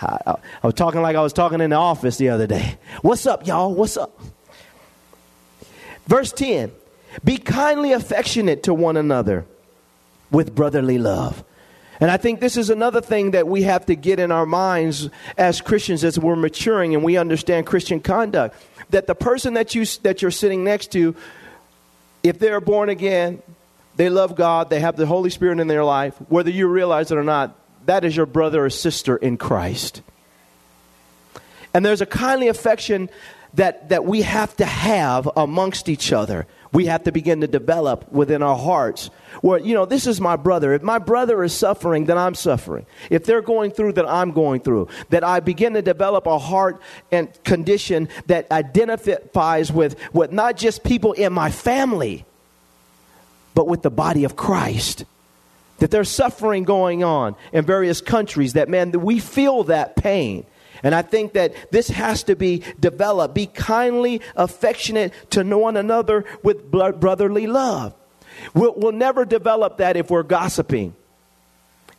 I, 0.00 0.18
I, 0.26 0.34
I 0.62 0.66
was 0.66 0.74
talking 0.74 1.02
like 1.02 1.14
I 1.14 1.20
was 1.20 1.34
talking 1.34 1.60
in 1.60 1.68
the 1.68 1.76
office 1.76 2.16
the 2.16 2.30
other 2.30 2.46
day. 2.46 2.78
What's 3.02 3.26
up, 3.26 3.46
y'all? 3.46 3.74
What's 3.74 3.98
up? 3.98 4.18
Verse 6.06 6.32
10 6.32 6.72
Be 7.24 7.38
kindly 7.38 7.92
affectionate 7.92 8.64
to 8.64 8.74
one 8.74 8.96
another 8.96 9.46
with 10.30 10.54
brotherly 10.54 10.98
love. 10.98 11.44
And 12.00 12.10
I 12.10 12.16
think 12.16 12.40
this 12.40 12.56
is 12.56 12.68
another 12.68 13.00
thing 13.00 13.30
that 13.30 13.46
we 13.46 13.62
have 13.62 13.86
to 13.86 13.94
get 13.94 14.18
in 14.18 14.32
our 14.32 14.46
minds 14.46 15.08
as 15.38 15.60
Christians 15.60 16.02
as 16.02 16.18
we're 16.18 16.34
maturing 16.34 16.94
and 16.96 17.04
we 17.04 17.16
understand 17.16 17.66
Christian 17.66 18.00
conduct. 18.00 18.56
That 18.90 19.06
the 19.06 19.14
person 19.14 19.54
that, 19.54 19.74
you, 19.76 19.84
that 20.02 20.20
you're 20.20 20.32
sitting 20.32 20.64
next 20.64 20.90
to, 20.92 21.14
if 22.24 22.40
they're 22.40 22.60
born 22.60 22.88
again, 22.88 23.40
they 23.94 24.08
love 24.08 24.34
God, 24.34 24.68
they 24.68 24.80
have 24.80 24.96
the 24.96 25.06
Holy 25.06 25.30
Spirit 25.30 25.60
in 25.60 25.68
their 25.68 25.84
life, 25.84 26.16
whether 26.28 26.50
you 26.50 26.66
realize 26.66 27.12
it 27.12 27.18
or 27.18 27.24
not, 27.24 27.56
that 27.86 28.04
is 28.04 28.16
your 28.16 28.26
brother 28.26 28.64
or 28.64 28.70
sister 28.70 29.16
in 29.16 29.36
Christ. 29.36 30.02
And 31.74 31.84
there's 31.84 32.00
a 32.00 32.06
kindly 32.06 32.48
affection 32.48 33.10
that, 33.54 33.90
that 33.90 34.04
we 34.04 34.22
have 34.22 34.56
to 34.56 34.64
have 34.64 35.28
amongst 35.36 35.88
each 35.88 36.12
other. 36.12 36.46
We 36.72 36.86
have 36.86 37.04
to 37.04 37.12
begin 37.12 37.42
to 37.42 37.46
develop 37.46 38.10
within 38.10 38.42
our 38.42 38.56
hearts. 38.56 39.10
Where, 39.42 39.58
you 39.58 39.74
know, 39.74 39.84
this 39.84 40.06
is 40.06 40.20
my 40.20 40.36
brother. 40.36 40.72
If 40.72 40.82
my 40.82 40.98
brother 40.98 41.44
is 41.44 41.52
suffering, 41.52 42.06
then 42.06 42.16
I'm 42.16 42.34
suffering. 42.34 42.86
If 43.10 43.24
they're 43.24 43.42
going 43.42 43.72
through, 43.72 43.92
then 43.92 44.06
I'm 44.06 44.32
going 44.32 44.60
through. 44.60 44.88
That 45.10 45.22
I 45.22 45.40
begin 45.40 45.74
to 45.74 45.82
develop 45.82 46.26
a 46.26 46.38
heart 46.38 46.80
and 47.10 47.28
condition 47.44 48.08
that 48.26 48.50
identifies 48.50 49.70
with, 49.70 49.96
with 50.14 50.32
not 50.32 50.56
just 50.56 50.82
people 50.82 51.12
in 51.12 51.32
my 51.34 51.50
family, 51.50 52.24
but 53.54 53.68
with 53.68 53.82
the 53.82 53.90
body 53.90 54.24
of 54.24 54.34
Christ 54.34 55.04
that 55.78 55.90
there's 55.90 56.08
suffering 56.08 56.62
going 56.62 57.02
on 57.02 57.34
in 57.52 57.64
various 57.64 58.00
countries 58.00 58.52
that 58.52 58.68
man 58.68 58.92
that 58.92 59.00
we 59.00 59.18
feel 59.18 59.64
that 59.64 59.96
pain 59.96 60.46
and 60.82 60.94
I 60.94 61.02
think 61.02 61.34
that 61.34 61.54
this 61.70 61.88
has 61.88 62.24
to 62.24 62.34
be 62.36 62.62
developed. 62.80 63.34
Be 63.34 63.46
kindly 63.46 64.20
affectionate 64.36 65.12
to 65.30 65.44
one 65.44 65.76
another 65.76 66.24
with 66.42 66.70
brotherly 66.70 67.46
love. 67.46 67.94
We'll, 68.54 68.74
we'll 68.76 68.92
never 68.92 69.24
develop 69.24 69.76
that 69.78 69.96
if 69.96 70.10
we're 70.10 70.22
gossiping, 70.24 70.94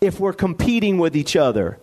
if 0.02 0.20
we're 0.20 0.34
competing 0.34 0.98
with 0.98 1.16
each 1.16 1.36
other. 1.36 1.80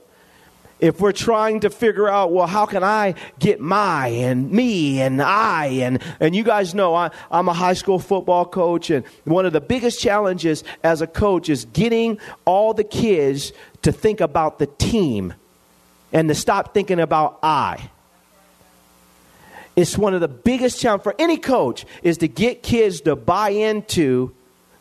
if 0.80 1.00
we're 1.00 1.12
trying 1.12 1.60
to 1.60 1.70
figure 1.70 2.08
out, 2.08 2.32
well, 2.32 2.46
how 2.46 2.66
can 2.66 2.82
I 2.82 3.14
get 3.38 3.60
my 3.60 4.08
and 4.08 4.50
me 4.50 5.00
and 5.00 5.20
I 5.22 5.66
and 5.66 6.02
and 6.18 6.34
you 6.34 6.42
guys 6.42 6.74
know 6.74 6.94
I, 6.94 7.10
I'm 7.30 7.48
a 7.48 7.52
high 7.52 7.74
school 7.74 7.98
football 7.98 8.44
coach, 8.44 8.90
and 8.90 9.04
one 9.24 9.46
of 9.46 9.52
the 9.52 9.60
biggest 9.60 10.00
challenges 10.00 10.64
as 10.82 11.02
a 11.02 11.06
coach 11.06 11.48
is 11.48 11.66
getting 11.66 12.18
all 12.44 12.74
the 12.74 12.84
kids 12.84 13.52
to 13.82 13.92
think 13.92 14.20
about 14.20 14.58
the 14.58 14.66
team 14.66 15.34
and 16.12 16.28
to 16.28 16.34
stop 16.34 16.74
thinking 16.74 17.00
about 17.00 17.38
I. 17.42 17.90
It's 19.76 19.96
one 19.96 20.14
of 20.14 20.20
the 20.20 20.28
biggest 20.28 20.80
challenges 20.80 21.04
for 21.04 21.14
any 21.18 21.36
coach 21.36 21.86
is 22.02 22.18
to 22.18 22.28
get 22.28 22.62
kids 22.62 23.02
to 23.02 23.16
buy 23.16 23.50
into 23.50 24.34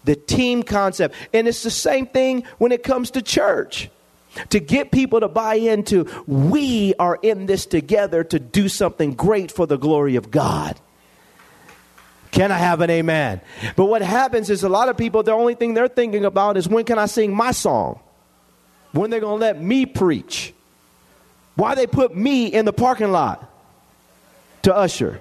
the 0.03 0.15
team 0.15 0.63
concept. 0.63 1.15
And 1.33 1.47
it's 1.47 1.63
the 1.63 1.71
same 1.71 2.07
thing 2.07 2.43
when 2.57 2.71
it 2.71 2.83
comes 2.83 3.11
to 3.11 3.21
church 3.21 3.89
to 4.49 4.59
get 4.59 4.91
people 4.91 5.19
to 5.19 5.27
buy 5.27 5.55
into 5.55 6.05
we 6.27 6.93
are 6.99 7.17
in 7.21 7.45
this 7.45 7.65
together 7.65 8.23
to 8.23 8.39
do 8.39 8.69
something 8.69 9.13
great 9.13 9.51
for 9.51 9.65
the 9.65 9.77
glory 9.77 10.15
of 10.15 10.31
God. 10.31 10.79
Can 12.31 12.51
I 12.51 12.57
have 12.57 12.81
an 12.81 12.89
amen? 12.91 13.41
But 13.75 13.85
what 13.85 14.01
happens 14.03 14.49
is 14.49 14.63
a 14.63 14.69
lot 14.69 14.87
of 14.87 14.97
people, 14.97 15.23
the 15.23 15.31
only 15.31 15.55
thing 15.55 15.73
they're 15.73 15.87
thinking 15.87 16.25
about 16.25 16.57
is 16.57 16.67
when 16.67 16.85
can 16.85 16.99
I 16.99 17.07
sing 17.07 17.35
my 17.35 17.51
song? 17.51 17.99
When 18.91 19.09
they're 19.09 19.19
going 19.19 19.39
to 19.39 19.45
let 19.45 19.61
me 19.61 19.85
preach? 19.85 20.53
Why 21.59 21.75
they 21.75 21.87
put 21.87 22.15
me 22.15 22.47
in 22.47 22.63
the 22.63 22.71
parking 22.71 23.11
lot 23.11 23.51
to 24.61 24.73
usher? 24.73 25.19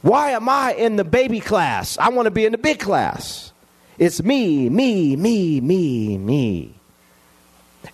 Why 0.00 0.30
am 0.30 0.48
I 0.48 0.74
in 0.74 0.94
the 0.94 1.02
baby 1.02 1.40
class? 1.40 1.98
I 1.98 2.10
want 2.10 2.26
to 2.26 2.30
be 2.30 2.46
in 2.46 2.52
the 2.52 2.58
big 2.58 2.78
class. 2.78 3.52
It's 3.98 4.22
me, 4.22 4.68
me, 4.68 5.16
me, 5.16 5.60
me, 5.60 6.16
me. 6.18 6.74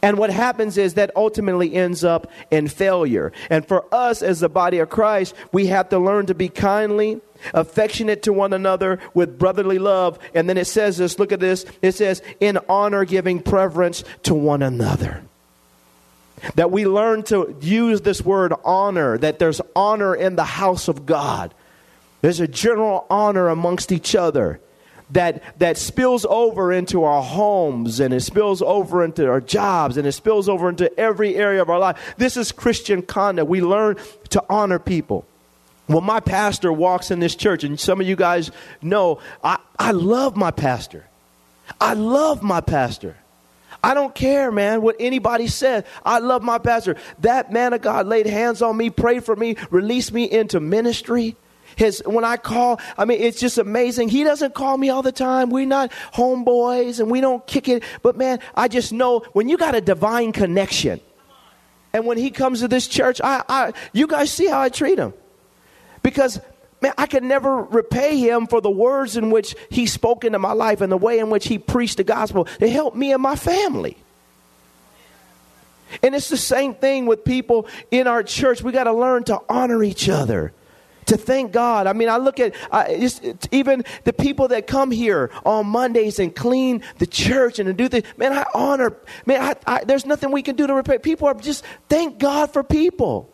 And 0.02 0.18
what 0.18 0.28
happens 0.28 0.76
is 0.76 0.94
that 0.94 1.10
ultimately 1.16 1.72
ends 1.74 2.04
up 2.04 2.30
in 2.50 2.68
failure. 2.68 3.32
And 3.48 3.66
for 3.66 3.86
us 3.90 4.20
as 4.20 4.40
the 4.40 4.50
body 4.50 4.78
of 4.78 4.90
Christ, 4.90 5.34
we 5.52 5.68
have 5.68 5.88
to 5.88 5.98
learn 5.98 6.26
to 6.26 6.34
be 6.34 6.50
kindly, 6.50 7.22
affectionate 7.54 8.22
to 8.24 8.34
one 8.34 8.52
another 8.52 8.98
with 9.14 9.38
brotherly 9.38 9.78
love. 9.78 10.18
And 10.34 10.46
then 10.46 10.58
it 10.58 10.66
says 10.66 10.98
this 10.98 11.18
look 11.18 11.32
at 11.32 11.40
this 11.40 11.64
it 11.80 11.92
says, 11.92 12.20
in 12.38 12.58
honor, 12.68 13.06
giving 13.06 13.40
preference 13.40 14.04
to 14.24 14.34
one 14.34 14.60
another. 14.60 15.22
That 16.54 16.70
we 16.70 16.86
learn 16.86 17.22
to 17.24 17.56
use 17.60 18.02
this 18.02 18.22
word 18.22 18.52
honor, 18.64 19.16
that 19.18 19.38
there's 19.38 19.60
honor 19.74 20.14
in 20.14 20.36
the 20.36 20.44
house 20.44 20.88
of 20.88 21.06
God. 21.06 21.54
There's 22.20 22.40
a 22.40 22.48
general 22.48 23.06
honor 23.08 23.48
amongst 23.48 23.92
each 23.92 24.14
other 24.14 24.60
that, 25.10 25.58
that 25.58 25.78
spills 25.78 26.26
over 26.26 26.72
into 26.72 27.04
our 27.04 27.22
homes 27.22 28.00
and 28.00 28.12
it 28.12 28.20
spills 28.20 28.60
over 28.60 29.04
into 29.04 29.28
our 29.28 29.40
jobs 29.40 29.96
and 29.96 30.06
it 30.06 30.12
spills 30.12 30.48
over 30.48 30.68
into 30.68 30.96
every 30.98 31.36
area 31.36 31.62
of 31.62 31.70
our 31.70 31.78
life. 31.78 32.14
This 32.16 32.36
is 32.36 32.52
Christian 32.52 33.02
conduct. 33.02 33.48
We 33.48 33.60
learn 33.60 33.96
to 34.30 34.42
honor 34.48 34.78
people. 34.78 35.24
When 35.86 36.02
my 36.02 36.18
pastor 36.18 36.72
walks 36.72 37.12
in 37.12 37.20
this 37.20 37.36
church, 37.36 37.62
and 37.62 37.78
some 37.78 38.00
of 38.00 38.08
you 38.08 38.16
guys 38.16 38.50
know, 38.82 39.20
I, 39.44 39.58
I 39.78 39.92
love 39.92 40.36
my 40.36 40.50
pastor. 40.50 41.06
I 41.80 41.94
love 41.94 42.42
my 42.42 42.60
pastor. 42.60 43.16
I 43.86 43.94
don't 43.94 44.16
care, 44.16 44.50
man, 44.50 44.82
what 44.82 44.96
anybody 44.98 45.46
says. 45.46 45.84
I 46.04 46.18
love 46.18 46.42
my 46.42 46.58
pastor. 46.58 46.96
That 47.20 47.52
man 47.52 47.72
of 47.72 47.82
God 47.82 48.08
laid 48.08 48.26
hands 48.26 48.60
on 48.60 48.76
me, 48.76 48.90
prayed 48.90 49.24
for 49.24 49.36
me, 49.36 49.54
released 49.70 50.12
me 50.12 50.24
into 50.28 50.58
ministry. 50.58 51.36
His 51.76 52.02
when 52.04 52.24
I 52.24 52.36
call, 52.36 52.80
I 52.98 53.04
mean, 53.04 53.20
it's 53.20 53.38
just 53.38 53.58
amazing. 53.58 54.08
He 54.08 54.24
doesn't 54.24 54.54
call 54.54 54.76
me 54.76 54.90
all 54.90 55.02
the 55.02 55.12
time. 55.12 55.50
We're 55.50 55.66
not 55.66 55.92
homeboys 56.12 56.98
and 56.98 57.12
we 57.12 57.20
don't 57.20 57.46
kick 57.46 57.68
it. 57.68 57.84
But 58.02 58.16
man, 58.16 58.40
I 58.56 58.66
just 58.66 58.92
know 58.92 59.20
when 59.34 59.48
you 59.48 59.56
got 59.56 59.76
a 59.76 59.80
divine 59.80 60.32
connection, 60.32 61.00
and 61.92 62.06
when 62.06 62.18
he 62.18 62.32
comes 62.32 62.60
to 62.60 62.68
this 62.68 62.88
church, 62.88 63.20
I, 63.22 63.44
I 63.48 63.72
you 63.92 64.08
guys 64.08 64.32
see 64.32 64.46
how 64.46 64.60
I 64.60 64.68
treat 64.68 64.98
him, 64.98 65.14
because 66.02 66.40
man, 66.80 66.92
I 66.98 67.06
could 67.06 67.22
never 67.22 67.62
repay 67.62 68.18
him 68.18 68.46
for 68.46 68.60
the 68.60 68.70
words 68.70 69.16
in 69.16 69.30
which 69.30 69.54
he 69.70 69.86
spoke 69.86 70.24
into 70.24 70.38
my 70.38 70.52
life 70.52 70.80
and 70.80 70.90
the 70.90 70.96
way 70.96 71.18
in 71.18 71.30
which 71.30 71.48
he 71.48 71.58
preached 71.58 71.96
the 71.96 72.04
gospel. 72.04 72.44
to 72.44 72.68
help 72.68 72.94
me 72.94 73.12
and 73.12 73.22
my 73.22 73.36
family. 73.36 73.96
And 76.02 76.14
it's 76.14 76.28
the 76.28 76.36
same 76.36 76.74
thing 76.74 77.06
with 77.06 77.24
people 77.24 77.66
in 77.90 78.06
our 78.06 78.22
church. 78.22 78.62
We 78.62 78.72
got 78.72 78.84
to 78.84 78.92
learn 78.92 79.24
to 79.24 79.40
honor 79.48 79.82
each 79.82 80.08
other 80.08 80.52
to 81.06 81.16
thank 81.16 81.52
God. 81.52 81.86
I 81.86 81.92
mean, 81.92 82.08
I 82.08 82.16
look 82.18 82.40
at 82.40 82.54
even 83.52 83.84
the 84.04 84.12
people 84.12 84.48
that 84.48 84.66
come 84.66 84.90
here 84.90 85.30
on 85.44 85.66
Mondays 85.66 86.18
and 86.18 86.34
clean 86.34 86.82
the 86.98 87.06
church 87.06 87.58
and 87.58 87.76
do 87.76 87.88
things. 87.88 88.04
Man, 88.16 88.32
I 88.32 88.44
honor. 88.54 88.96
Man, 89.24 89.40
I, 89.40 89.54
I, 89.66 89.84
there's 89.84 90.04
nothing 90.04 90.32
we 90.32 90.42
can 90.42 90.56
do 90.56 90.66
to 90.66 90.74
repay. 90.74 90.98
People 90.98 91.28
are 91.28 91.34
just 91.34 91.64
thank 91.88 92.18
God 92.18 92.52
for 92.52 92.62
people. 92.62 93.32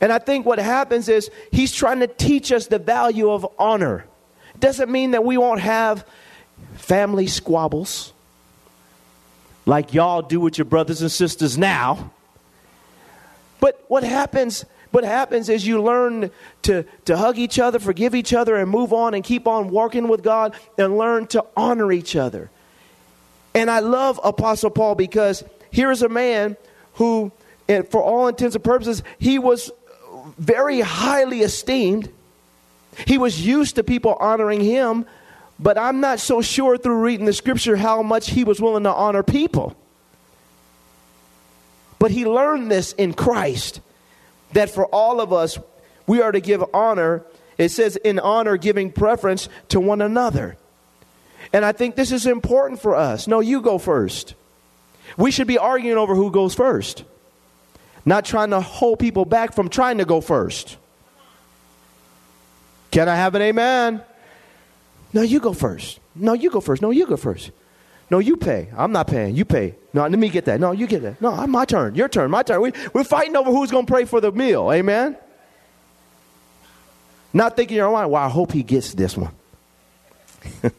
And 0.00 0.12
I 0.12 0.18
think 0.18 0.46
what 0.46 0.58
happens 0.58 1.08
is 1.08 1.30
he's 1.50 1.72
trying 1.72 2.00
to 2.00 2.06
teach 2.06 2.52
us 2.52 2.66
the 2.66 2.78
value 2.78 3.30
of 3.30 3.46
honor. 3.58 4.06
Doesn't 4.58 4.90
mean 4.90 5.12
that 5.12 5.24
we 5.24 5.36
won't 5.36 5.60
have 5.60 6.06
family 6.74 7.26
squabbles 7.26 8.12
like 9.64 9.92
y'all 9.94 10.22
do 10.22 10.40
with 10.40 10.58
your 10.58 10.64
brothers 10.64 11.02
and 11.02 11.10
sisters 11.10 11.58
now. 11.58 12.12
But 13.60 13.84
what 13.88 14.04
happens 14.04 14.64
what 14.92 15.04
happens 15.04 15.50
is 15.50 15.66
you 15.66 15.82
learn 15.82 16.30
to, 16.62 16.84
to 17.04 17.16
hug 17.18 17.36
each 17.36 17.58
other, 17.58 17.78
forgive 17.78 18.14
each 18.14 18.32
other, 18.32 18.56
and 18.56 18.70
move 18.70 18.94
on 18.94 19.12
and 19.12 19.22
keep 19.22 19.46
on 19.46 19.68
working 19.68 20.08
with 20.08 20.22
God 20.22 20.54
and 20.78 20.96
learn 20.96 21.26
to 21.26 21.44
honor 21.54 21.92
each 21.92 22.16
other. 22.16 22.50
And 23.54 23.70
I 23.70 23.80
love 23.80 24.18
Apostle 24.24 24.70
Paul 24.70 24.94
because 24.94 25.44
here 25.70 25.90
is 25.90 26.00
a 26.00 26.08
man 26.08 26.56
who, 26.94 27.30
for 27.90 28.02
all 28.02 28.28
intents 28.28 28.54
and 28.54 28.64
purposes, 28.64 29.02
he 29.18 29.38
was 29.38 29.70
very 30.38 30.80
highly 30.80 31.40
esteemed. 31.40 32.10
He 33.06 33.18
was 33.18 33.44
used 33.44 33.76
to 33.76 33.84
people 33.84 34.14
honoring 34.14 34.60
him, 34.60 35.06
but 35.58 35.78
I'm 35.78 36.00
not 36.00 36.20
so 36.20 36.42
sure 36.42 36.76
through 36.78 37.00
reading 37.00 37.26
the 37.26 37.32
scripture 37.32 37.76
how 37.76 38.02
much 38.02 38.30
he 38.30 38.44
was 38.44 38.60
willing 38.60 38.84
to 38.84 38.92
honor 38.92 39.22
people. 39.22 39.76
But 41.98 42.10
he 42.10 42.26
learned 42.26 42.70
this 42.70 42.92
in 42.92 43.14
Christ 43.14 43.80
that 44.52 44.70
for 44.70 44.86
all 44.86 45.20
of 45.20 45.32
us, 45.32 45.58
we 46.06 46.20
are 46.20 46.32
to 46.32 46.40
give 46.40 46.62
honor. 46.72 47.24
It 47.58 47.70
says, 47.70 47.96
in 47.96 48.18
honor, 48.18 48.56
giving 48.56 48.92
preference 48.92 49.48
to 49.68 49.80
one 49.80 50.02
another. 50.02 50.56
And 51.52 51.64
I 51.64 51.72
think 51.72 51.96
this 51.96 52.12
is 52.12 52.26
important 52.26 52.80
for 52.80 52.94
us. 52.94 53.26
No, 53.26 53.40
you 53.40 53.60
go 53.60 53.78
first. 53.78 54.34
We 55.16 55.30
should 55.30 55.46
be 55.46 55.58
arguing 55.58 55.96
over 55.96 56.14
who 56.14 56.30
goes 56.30 56.54
first, 56.54 57.04
not 58.06 58.24
trying 58.24 58.50
to 58.50 58.60
hold 58.60 59.00
people 59.00 59.24
back 59.24 59.52
from 59.52 59.68
trying 59.68 59.98
to 59.98 60.04
go 60.04 60.20
first. 60.20 60.78
Can 62.92 63.08
I 63.08 63.16
have 63.16 63.34
an 63.34 63.42
amen? 63.42 64.00
No, 65.12 65.22
you 65.22 65.40
go 65.40 65.52
first. 65.52 65.98
No, 66.14 66.32
you 66.32 66.48
go 66.48 66.60
first. 66.60 66.80
No, 66.80 66.90
you 66.90 67.06
go 67.06 67.16
first. 67.16 67.50
No, 68.08 68.20
you 68.20 68.36
pay. 68.36 68.68
I'm 68.76 68.92
not 68.92 69.08
paying. 69.08 69.34
You 69.34 69.44
pay. 69.44 69.74
No, 69.92 70.02
let 70.02 70.18
me 70.18 70.28
get 70.28 70.44
that. 70.44 70.60
No, 70.60 70.70
you 70.70 70.86
get 70.86 71.02
that. 71.02 71.20
No, 71.20 71.46
my 71.48 71.64
turn. 71.64 71.96
Your 71.96 72.08
turn. 72.08 72.30
My 72.30 72.44
turn. 72.44 72.60
We, 72.60 72.72
we're 72.94 73.04
fighting 73.04 73.34
over 73.34 73.50
who's 73.50 73.72
going 73.72 73.84
to 73.84 73.92
pray 73.92 74.04
for 74.04 74.20
the 74.20 74.30
meal. 74.30 74.72
Amen? 74.72 75.16
Not 77.32 77.56
thinking 77.56 77.76
in 77.76 77.82
your 77.82 77.92
mind, 77.92 78.10
well, 78.10 78.22
I 78.22 78.28
hope 78.28 78.52
he 78.52 78.62
gets 78.62 78.94
this 78.94 79.16
one. 79.16 79.32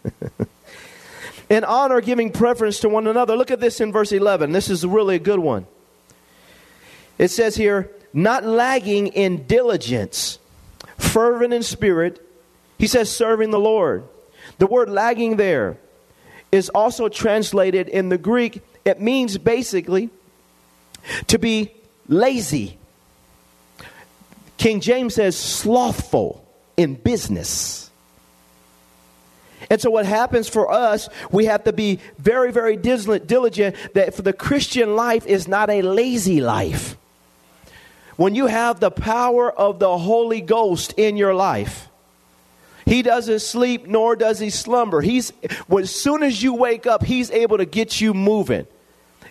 in 1.49 1.65
honor, 1.65 1.99
giving 1.99 2.31
preference 2.31 2.79
to 2.79 2.89
one 2.89 3.05
another. 3.05 3.35
Look 3.35 3.51
at 3.51 3.59
this 3.59 3.81
in 3.81 3.91
verse 3.91 4.13
11. 4.13 4.53
This 4.53 4.69
is 4.69 4.85
really 4.85 5.15
a 5.15 5.19
good 5.19 5.39
one. 5.39 5.67
It 7.17 7.29
says 7.29 7.55
here, 7.55 7.91
not 8.13 8.45
lagging 8.45 9.07
in 9.07 9.45
diligence, 9.47 10.39
fervent 10.97 11.53
in 11.53 11.63
spirit. 11.63 12.25
He 12.77 12.87
says, 12.87 13.11
serving 13.11 13.51
the 13.51 13.59
Lord. 13.59 14.07
The 14.59 14.67
word 14.67 14.89
lagging 14.89 15.37
there 15.37 15.77
is 16.51 16.69
also 16.69 17.09
translated 17.09 17.89
in 17.89 18.09
the 18.09 18.17
Greek, 18.17 18.61
it 18.85 19.01
means 19.01 19.37
basically 19.37 20.09
to 21.27 21.37
be 21.37 21.71
lazy. 22.07 22.77
King 24.57 24.79
James 24.79 25.15
says 25.15 25.37
slothful 25.37 26.45
in 26.77 26.95
business. 26.95 27.89
And 29.69 29.81
so, 29.81 29.89
what 29.89 30.05
happens 30.05 30.47
for 30.47 30.71
us, 30.71 31.09
we 31.31 31.45
have 31.45 31.63
to 31.65 31.73
be 31.73 31.99
very, 32.17 32.51
very 32.51 32.77
diligent 32.77 33.75
that 33.93 34.13
for 34.13 34.21
the 34.21 34.33
Christian 34.33 34.95
life 34.95 35.25
is 35.25 35.47
not 35.47 35.69
a 35.69 35.81
lazy 35.81 36.41
life. 36.41 36.95
When 38.17 38.35
you 38.35 38.47
have 38.47 38.79
the 38.79 38.91
power 38.91 39.51
of 39.51 39.79
the 39.79 39.97
Holy 39.97 40.41
Ghost 40.41 40.93
in 40.97 41.17
your 41.17 41.33
life, 41.33 41.87
he 42.85 43.01
doesn't 43.03 43.39
sleep 43.39 43.85
nor 43.87 44.15
does 44.15 44.39
he 44.39 44.49
slumber. 44.49 45.01
He's 45.01 45.31
as 45.69 45.91
soon 45.91 46.23
as 46.23 46.41
you 46.41 46.53
wake 46.53 46.87
up, 46.87 47.03
he's 47.03 47.29
able 47.31 47.57
to 47.57 47.65
get 47.65 48.01
you 48.01 48.13
moving. 48.13 48.65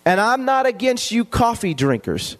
And 0.04 0.20
I'm 0.20 0.44
not 0.44 0.66
against 0.66 1.10
you 1.10 1.24
coffee 1.24 1.74
drinkers. 1.74 2.36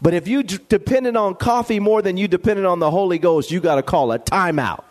But 0.00 0.14
if 0.14 0.28
you 0.28 0.44
d- 0.44 0.58
dependent 0.68 1.16
on 1.16 1.34
coffee 1.34 1.80
more 1.80 2.00
than 2.00 2.16
you 2.16 2.28
dependent 2.28 2.66
on 2.66 2.78
the 2.78 2.90
Holy 2.90 3.18
Ghost, 3.18 3.50
you 3.50 3.58
got 3.60 3.76
to 3.76 3.82
call 3.82 4.12
a 4.12 4.18
timeout. 4.18 4.84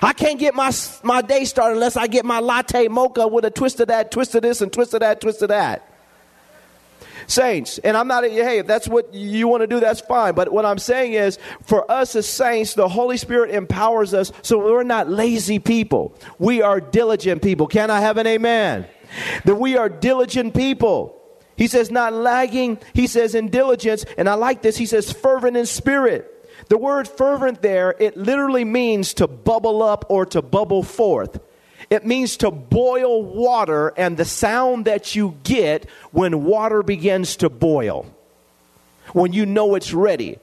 I 0.00 0.12
can't 0.12 0.38
get 0.38 0.54
my, 0.54 0.72
my 1.02 1.22
day 1.22 1.44
started 1.44 1.74
unless 1.74 1.96
I 1.96 2.06
get 2.06 2.24
my 2.24 2.40
latte 2.40 2.88
mocha 2.88 3.28
with 3.28 3.44
a 3.44 3.50
twist 3.50 3.78
of 3.80 3.88
that, 3.88 4.10
twist 4.10 4.34
of 4.34 4.42
this, 4.42 4.60
and 4.60 4.72
twist 4.72 4.94
of 4.94 5.00
that, 5.00 5.20
twist 5.20 5.42
of 5.42 5.48
that. 5.48 5.87
Saints, 7.28 7.76
and 7.78 7.94
I'm 7.94 8.08
not, 8.08 8.24
hey, 8.24 8.58
if 8.58 8.66
that's 8.66 8.88
what 8.88 9.12
you 9.12 9.48
want 9.48 9.60
to 9.60 9.66
do, 9.66 9.80
that's 9.80 10.00
fine. 10.00 10.34
But 10.34 10.50
what 10.50 10.64
I'm 10.64 10.78
saying 10.78 11.12
is, 11.12 11.38
for 11.62 11.88
us 11.90 12.16
as 12.16 12.26
saints, 12.26 12.72
the 12.72 12.88
Holy 12.88 13.18
Spirit 13.18 13.50
empowers 13.50 14.14
us 14.14 14.32
so 14.40 14.58
we're 14.58 14.82
not 14.82 15.10
lazy 15.10 15.58
people. 15.58 16.14
We 16.38 16.62
are 16.62 16.80
diligent 16.80 17.42
people. 17.42 17.66
Can 17.66 17.90
I 17.90 18.00
have 18.00 18.16
an 18.16 18.26
amen? 18.26 18.86
That 19.44 19.56
we 19.56 19.76
are 19.76 19.90
diligent 19.90 20.54
people. 20.54 21.14
He 21.56 21.66
says, 21.66 21.90
not 21.90 22.14
lagging. 22.14 22.78
He 22.94 23.06
says, 23.06 23.34
in 23.34 23.48
diligence. 23.50 24.06
And 24.16 24.26
I 24.26 24.34
like 24.34 24.62
this. 24.62 24.78
He 24.78 24.86
says, 24.86 25.12
fervent 25.12 25.56
in 25.56 25.66
spirit. 25.66 26.34
The 26.68 26.78
word 26.78 27.06
fervent 27.06 27.60
there, 27.60 27.94
it 27.98 28.16
literally 28.16 28.64
means 28.64 29.12
to 29.14 29.26
bubble 29.26 29.82
up 29.82 30.06
or 30.08 30.24
to 30.26 30.40
bubble 30.40 30.82
forth. 30.82 31.40
It 31.90 32.04
means 32.04 32.36
to 32.38 32.50
boil 32.50 33.22
water 33.22 33.94
and 33.96 34.16
the 34.16 34.24
sound 34.24 34.84
that 34.84 35.14
you 35.16 35.36
get 35.42 35.88
when 36.12 36.44
water 36.44 36.82
begins 36.82 37.36
to 37.36 37.48
boil, 37.48 38.06
when 39.12 39.32
you 39.32 39.46
know 39.46 39.74
it's 39.74 39.94
ready. 39.94 40.38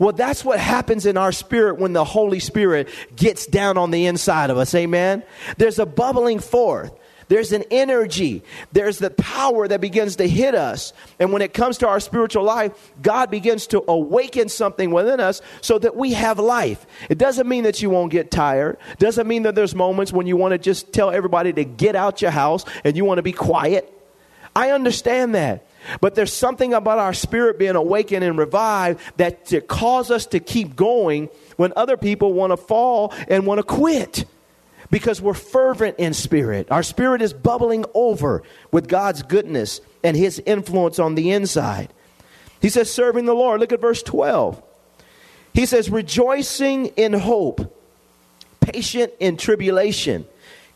Well, 0.00 0.12
that's 0.12 0.44
what 0.44 0.58
happens 0.58 1.06
in 1.06 1.16
our 1.16 1.32
spirit 1.32 1.78
when 1.78 1.92
the 1.92 2.04
Holy 2.04 2.40
Spirit 2.40 2.88
gets 3.14 3.46
down 3.46 3.78
on 3.78 3.90
the 3.90 4.06
inside 4.06 4.50
of 4.50 4.58
us. 4.58 4.74
Amen? 4.74 5.22
There's 5.56 5.78
a 5.78 5.86
bubbling 5.86 6.40
forth. 6.40 6.92
There's 7.28 7.52
an 7.52 7.64
energy. 7.70 8.42
There's 8.72 8.98
the 8.98 9.10
power 9.10 9.68
that 9.68 9.80
begins 9.80 10.16
to 10.16 10.28
hit 10.28 10.54
us. 10.54 10.92
And 11.18 11.32
when 11.32 11.42
it 11.42 11.54
comes 11.54 11.78
to 11.78 11.88
our 11.88 12.00
spiritual 12.00 12.42
life, 12.42 12.92
God 13.02 13.30
begins 13.30 13.66
to 13.68 13.84
awaken 13.86 14.48
something 14.48 14.90
within 14.90 15.20
us 15.20 15.42
so 15.60 15.78
that 15.78 15.94
we 15.94 16.14
have 16.14 16.38
life. 16.38 16.86
It 17.08 17.18
doesn't 17.18 17.48
mean 17.48 17.64
that 17.64 17.82
you 17.82 17.90
won't 17.90 18.10
get 18.10 18.30
tired. 18.30 18.78
It 18.92 18.98
doesn't 18.98 19.26
mean 19.26 19.42
that 19.42 19.54
there's 19.54 19.74
moments 19.74 20.12
when 20.12 20.26
you 20.26 20.36
want 20.36 20.52
to 20.52 20.58
just 20.58 20.92
tell 20.92 21.10
everybody 21.10 21.52
to 21.52 21.64
get 21.64 21.94
out 21.94 22.22
your 22.22 22.30
house 22.30 22.64
and 22.84 22.96
you 22.96 23.04
want 23.04 23.18
to 23.18 23.22
be 23.22 23.32
quiet. 23.32 23.92
I 24.56 24.70
understand 24.70 25.34
that. 25.34 25.66
But 26.00 26.14
there's 26.14 26.32
something 26.32 26.74
about 26.74 26.98
our 26.98 27.14
spirit 27.14 27.58
being 27.58 27.76
awakened 27.76 28.24
and 28.24 28.36
revived 28.36 29.00
that 29.18 29.46
to 29.46 29.60
cause 29.60 30.10
us 30.10 30.26
to 30.26 30.40
keep 30.40 30.74
going 30.74 31.28
when 31.56 31.72
other 31.76 31.96
people 31.96 32.32
want 32.32 32.50
to 32.50 32.56
fall 32.56 33.14
and 33.28 33.46
want 33.46 33.58
to 33.58 33.62
quit 33.62 34.24
because 34.90 35.20
we're 35.20 35.34
fervent 35.34 35.96
in 35.98 36.14
spirit. 36.14 36.70
Our 36.70 36.82
spirit 36.82 37.22
is 37.22 37.32
bubbling 37.32 37.84
over 37.94 38.42
with 38.72 38.88
God's 38.88 39.22
goodness 39.22 39.80
and 40.02 40.16
His 40.16 40.40
influence 40.46 40.98
on 40.98 41.14
the 41.14 41.30
inside. 41.30 41.92
He 42.60 42.68
says, 42.70 42.92
serving 42.92 43.26
the 43.26 43.34
Lord. 43.34 43.60
Look 43.60 43.72
at 43.72 43.80
verse 43.80 44.02
12. 44.02 44.62
He 45.52 45.66
says, 45.66 45.90
rejoicing 45.90 46.86
in 46.86 47.12
hope, 47.12 47.74
patient 48.60 49.12
in 49.20 49.36
tribulation, 49.36 50.26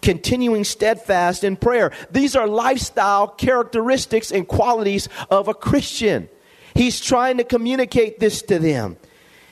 continuing 0.01 0.65
steadfast 0.65 1.45
in 1.45 1.57
prayer. 1.57 1.93
These 2.11 2.37
are 2.37 2.47
lifestyle 2.47 3.29
characteristics 3.29 4.31
and 4.31 4.47
qualities 4.47 5.09
of 5.31 5.49
a 5.49 5.55
Christian. 5.55 6.29
He's 6.75 7.01
trying 7.01 7.39
to 7.39 7.45
communicate 7.45 8.19
this 8.19 8.43
to 8.43 8.59
them. 8.59 8.97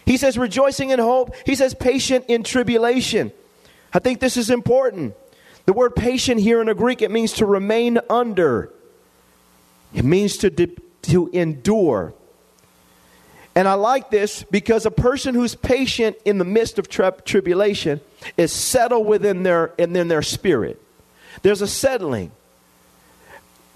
He 0.06 0.16
says, 0.16 0.36
rejoicing 0.38 0.90
in 0.90 0.98
hope. 0.98 1.34
He 1.46 1.54
says, 1.54 1.74
patient 1.74 2.24
in 2.28 2.42
tribulation. 2.42 3.32
I 3.92 3.98
think 3.98 4.20
this 4.20 4.36
is 4.36 4.50
important. 4.50 5.14
The 5.66 5.72
word 5.72 5.94
patient 5.94 6.40
here 6.40 6.60
in 6.60 6.66
the 6.66 6.74
Greek, 6.74 7.02
it 7.02 7.10
means 7.10 7.34
to 7.34 7.46
remain 7.46 7.98
under, 8.08 8.72
it 9.94 10.04
means 10.04 10.36
to, 10.38 10.50
to 10.50 11.28
endure. 11.32 12.14
And 13.54 13.66
I 13.66 13.74
like 13.74 14.10
this 14.10 14.44
because 14.44 14.86
a 14.86 14.90
person 14.90 15.34
who's 15.34 15.54
patient 15.54 16.16
in 16.24 16.38
the 16.38 16.44
midst 16.44 16.78
of 16.78 16.88
tri- 16.88 17.10
tribulation 17.10 18.00
is 18.36 18.52
settled 18.52 19.06
within 19.06 19.42
their, 19.42 19.72
in 19.76 19.92
their 19.92 20.22
spirit. 20.22 20.80
There's 21.42 21.60
a 21.60 21.66
settling. 21.66 22.30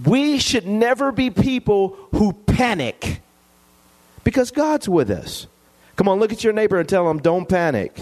We 0.05 0.39
should 0.39 0.67
never 0.67 1.13
be 1.13 1.31
people 1.31 1.97
who 2.13 2.33
panic 2.33 3.21
because 4.23 4.51
God's 4.51 4.89
with 4.89 5.11
us. 5.11 5.47
Come 5.97 6.09
on, 6.09 6.19
look 6.19 6.33
at 6.33 6.43
your 6.43 6.53
neighbor 6.53 6.79
and 6.79 6.89
tell 6.89 7.07
them, 7.07 7.19
don't 7.19 7.49
panic. 7.49 7.97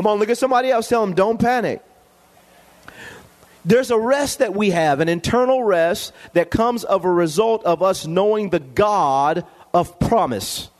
Come 0.00 0.06
on, 0.06 0.18
look 0.18 0.30
at 0.30 0.38
somebody 0.38 0.70
else. 0.70 0.88
Tell 0.88 1.04
them, 1.04 1.14
don't 1.14 1.38
panic. 1.38 1.82
There's 3.66 3.90
a 3.90 3.98
rest 3.98 4.38
that 4.38 4.54
we 4.54 4.70
have, 4.70 5.00
an 5.00 5.10
internal 5.10 5.62
rest 5.62 6.14
that 6.32 6.50
comes 6.50 6.84
of 6.84 7.04
a 7.04 7.12
result 7.12 7.62
of 7.64 7.82
us 7.82 8.06
knowing 8.06 8.48
the 8.48 8.60
God 8.60 9.44
of 9.74 9.98
promise, 9.98 10.70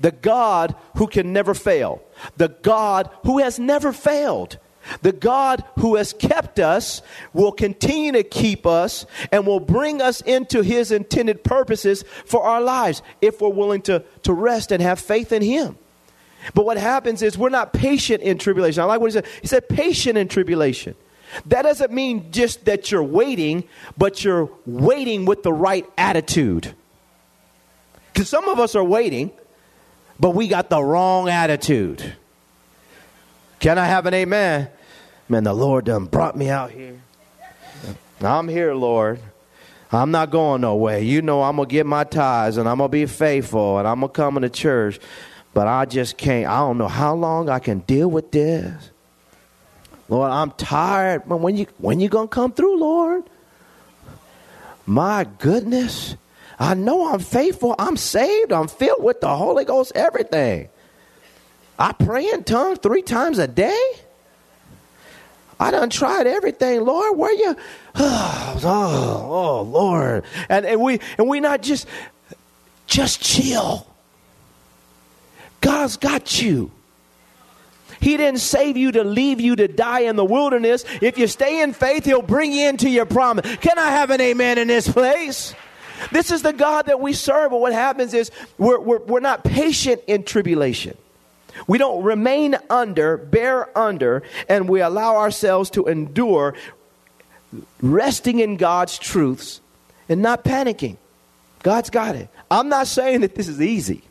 the 0.00 0.10
God 0.10 0.74
who 0.96 1.06
can 1.06 1.34
never 1.34 1.52
fail, 1.52 2.02
the 2.38 2.48
God 2.48 3.10
who 3.24 3.40
has 3.40 3.58
never 3.58 3.92
failed. 3.92 4.56
The 5.02 5.12
God 5.12 5.62
who 5.78 5.96
has 5.96 6.14
kept 6.14 6.58
us 6.58 7.02
will 7.34 7.52
continue 7.52 8.12
to 8.12 8.22
keep 8.22 8.66
us 8.66 9.04
and 9.30 9.46
will 9.46 9.60
bring 9.60 10.00
us 10.00 10.22
into 10.22 10.62
his 10.62 10.90
intended 10.90 11.44
purposes 11.44 12.04
for 12.24 12.42
our 12.42 12.62
lives 12.62 13.02
if 13.20 13.42
we're 13.42 13.50
willing 13.50 13.82
to, 13.82 14.02
to 14.22 14.32
rest 14.32 14.72
and 14.72 14.82
have 14.82 14.98
faith 14.98 15.30
in 15.30 15.42
him. 15.42 15.76
But 16.54 16.64
what 16.64 16.76
happens 16.76 17.22
is 17.22 17.38
we're 17.38 17.48
not 17.48 17.72
patient 17.72 18.22
in 18.22 18.38
tribulation. 18.38 18.82
I 18.82 18.86
like 18.86 19.00
what 19.00 19.06
he 19.06 19.12
said. 19.12 19.26
He 19.40 19.46
said 19.46 19.68
patient 19.68 20.18
in 20.18 20.28
tribulation. 20.28 20.94
That 21.46 21.62
doesn't 21.62 21.92
mean 21.92 22.30
just 22.30 22.64
that 22.66 22.90
you're 22.90 23.02
waiting, 23.02 23.64
but 23.96 24.22
you're 24.22 24.50
waiting 24.66 25.24
with 25.24 25.42
the 25.42 25.52
right 25.52 25.86
attitude. 25.96 26.74
Because 28.12 28.28
some 28.28 28.48
of 28.48 28.58
us 28.60 28.74
are 28.74 28.84
waiting, 28.84 29.30
but 30.20 30.30
we 30.30 30.48
got 30.48 30.68
the 30.68 30.82
wrong 30.82 31.28
attitude. 31.28 32.16
Can 33.60 33.78
I 33.78 33.86
have 33.86 34.06
an 34.06 34.14
amen? 34.14 34.68
Man, 35.28 35.44
the 35.44 35.54
Lord 35.54 35.86
done 35.86 36.04
brought 36.06 36.36
me 36.36 36.50
out 36.50 36.70
here. 36.70 37.00
I'm 38.20 38.48
here, 38.48 38.74
Lord. 38.74 39.20
I'm 39.90 40.10
not 40.10 40.30
going 40.30 40.60
no 40.60 40.74
way. 40.76 41.02
You 41.02 41.22
know 41.22 41.42
I'm 41.42 41.56
to 41.56 41.66
get 41.66 41.86
my 41.86 42.04
tithes 42.04 42.56
and 42.56 42.68
I'm 42.68 42.78
to 42.78 42.88
be 42.88 43.06
faithful 43.06 43.78
and 43.78 43.86
I'm 43.86 44.00
to 44.00 44.08
come 44.08 44.36
into 44.36 44.48
church. 44.48 44.98
But 45.54 45.66
I 45.66 45.84
just 45.84 46.16
can't. 46.16 46.46
I 46.46 46.58
don't 46.58 46.78
know 46.78 46.88
how 46.88 47.14
long 47.14 47.48
I 47.48 47.58
can 47.58 47.80
deal 47.80 48.10
with 48.10 48.30
this. 48.32 48.90
Lord, 50.08 50.30
I'm 50.30 50.50
tired. 50.52 51.28
When 51.28 51.56
you 51.56 51.66
when 51.78 52.00
you 52.00 52.08
gonna 52.08 52.28
come 52.28 52.52
through, 52.52 52.78
Lord? 52.78 53.24
My 54.86 55.26
goodness. 55.38 56.16
I 56.58 56.74
know 56.74 57.12
I'm 57.12 57.20
faithful. 57.20 57.74
I'm 57.78 57.96
saved. 57.96 58.52
I'm 58.52 58.68
filled 58.68 59.02
with 59.02 59.20
the 59.20 59.34
Holy 59.34 59.64
Ghost, 59.64 59.92
everything. 59.94 60.68
I 61.78 61.92
pray 61.92 62.30
in 62.30 62.44
tongues 62.44 62.78
three 62.78 63.02
times 63.02 63.38
a 63.38 63.48
day. 63.48 63.80
I 65.58 65.70
done 65.70 65.90
tried 65.90 66.26
everything, 66.26 66.84
Lord. 66.84 67.16
Where 67.16 67.32
you? 67.32 67.56
Oh, 67.94 68.60
oh, 68.64 69.26
oh 69.30 69.62
Lord. 69.62 70.24
And, 70.48 70.66
and 70.66 70.80
we 70.80 71.00
and 71.18 71.28
we 71.28 71.40
not 71.40 71.62
just 71.62 71.86
just 72.86 73.22
chill. 73.22 73.86
God's 75.62 75.96
got 75.96 76.42
you. 76.42 76.70
He 78.00 78.16
didn't 78.16 78.40
save 78.40 78.76
you 78.76 78.92
to 78.92 79.04
leave 79.04 79.40
you 79.40 79.56
to 79.56 79.68
die 79.68 80.00
in 80.00 80.16
the 80.16 80.24
wilderness. 80.24 80.84
If 81.00 81.16
you 81.16 81.28
stay 81.28 81.62
in 81.62 81.72
faith, 81.72 82.04
He'll 82.04 82.20
bring 82.20 82.52
you 82.52 82.68
into 82.68 82.90
your 82.90 83.06
promise. 83.06 83.56
Can 83.56 83.78
I 83.78 83.90
have 83.92 84.10
an 84.10 84.20
amen 84.20 84.58
in 84.58 84.68
this 84.68 84.88
place? 84.88 85.54
This 86.10 86.32
is 86.32 86.42
the 86.42 86.52
God 86.52 86.86
that 86.86 87.00
we 87.00 87.12
serve. 87.12 87.52
But 87.52 87.60
what 87.60 87.72
happens 87.72 88.12
is 88.12 88.32
we're, 88.58 88.80
we're, 88.80 88.98
we're 88.98 89.20
not 89.20 89.44
patient 89.44 90.02
in 90.08 90.24
tribulation. 90.24 90.96
We 91.68 91.78
don't 91.78 92.02
remain 92.02 92.56
under, 92.68 93.16
bear 93.16 93.76
under, 93.78 94.24
and 94.48 94.68
we 94.68 94.80
allow 94.80 95.16
ourselves 95.16 95.70
to 95.70 95.86
endure, 95.86 96.54
resting 97.80 98.40
in 98.40 98.56
God's 98.56 98.98
truths 98.98 99.60
and 100.08 100.22
not 100.22 100.44
panicking. 100.44 100.96
God's 101.62 101.90
got 101.90 102.16
it. 102.16 102.28
I'm 102.50 102.68
not 102.68 102.88
saying 102.88 103.20
that 103.20 103.36
this 103.36 103.46
is 103.46 103.60
easy. 103.60 104.02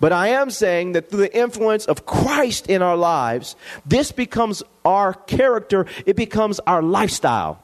But 0.00 0.12
I 0.12 0.28
am 0.28 0.50
saying 0.50 0.92
that 0.92 1.10
through 1.10 1.20
the 1.20 1.36
influence 1.36 1.86
of 1.86 2.06
Christ 2.06 2.68
in 2.68 2.82
our 2.82 2.96
lives, 2.96 3.56
this 3.84 4.12
becomes 4.12 4.62
our 4.84 5.12
character, 5.12 5.86
it 6.04 6.16
becomes 6.16 6.60
our 6.60 6.82
lifestyle. 6.82 7.62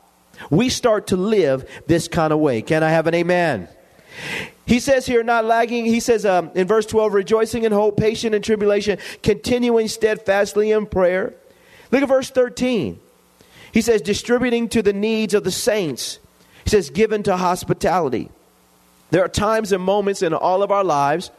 We 0.50 0.68
start 0.68 1.08
to 1.08 1.16
live 1.16 1.68
this 1.86 2.08
kind 2.08 2.32
of 2.32 2.38
way. 2.38 2.62
Can 2.62 2.82
I 2.82 2.90
have 2.90 3.06
an 3.06 3.14
amen? 3.14 3.68
He 4.66 4.80
says 4.80 5.06
here, 5.06 5.22
not 5.22 5.44
lagging. 5.44 5.84
He 5.84 6.00
says 6.00 6.24
um, 6.24 6.50
in 6.54 6.66
verse 6.66 6.86
12, 6.86 7.14
rejoicing 7.14 7.64
in 7.64 7.72
hope, 7.72 7.96
patient 7.96 8.34
in 8.34 8.42
tribulation, 8.42 8.98
continuing 9.22 9.88
steadfastly 9.88 10.70
in 10.70 10.86
prayer. 10.86 11.34
Look 11.90 12.02
at 12.02 12.08
verse 12.08 12.30
13. 12.30 12.98
He 13.72 13.80
says, 13.80 14.02
distributing 14.02 14.68
to 14.70 14.82
the 14.82 14.92
needs 14.92 15.34
of 15.34 15.44
the 15.44 15.50
saints. 15.50 16.18
He 16.64 16.70
says, 16.70 16.90
given 16.90 17.22
to 17.24 17.36
hospitality. 17.36 18.30
There 19.10 19.24
are 19.24 19.28
times 19.28 19.72
and 19.72 19.82
moments 19.82 20.22
in 20.22 20.32
all 20.32 20.62
of 20.62 20.70
our 20.70 20.84
lives 20.84 21.30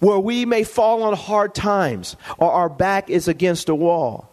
where 0.00 0.18
we 0.18 0.44
may 0.44 0.64
fall 0.64 1.02
on 1.02 1.14
hard 1.14 1.54
times 1.54 2.16
or 2.38 2.50
our 2.50 2.68
back 2.68 3.10
is 3.10 3.28
against 3.28 3.68
a 3.68 3.74
wall. 3.74 4.30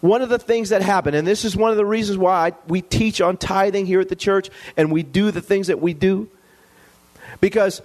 One 0.00 0.22
of 0.22 0.28
the 0.28 0.38
things 0.38 0.70
that 0.70 0.82
happen, 0.82 1.14
and 1.14 1.26
this 1.26 1.44
is 1.44 1.56
one 1.56 1.70
of 1.70 1.76
the 1.76 1.86
reasons 1.86 2.18
why 2.18 2.54
we 2.66 2.82
teach 2.82 3.20
on 3.20 3.36
tithing 3.36 3.86
here 3.86 4.00
at 4.00 4.08
the 4.08 4.16
church 4.16 4.50
and 4.76 4.90
we 4.90 5.02
do 5.02 5.30
the 5.30 5.40
things 5.40 5.68
that 5.68 5.80
we 5.80 5.94
do, 5.94 6.28
because 7.40 7.80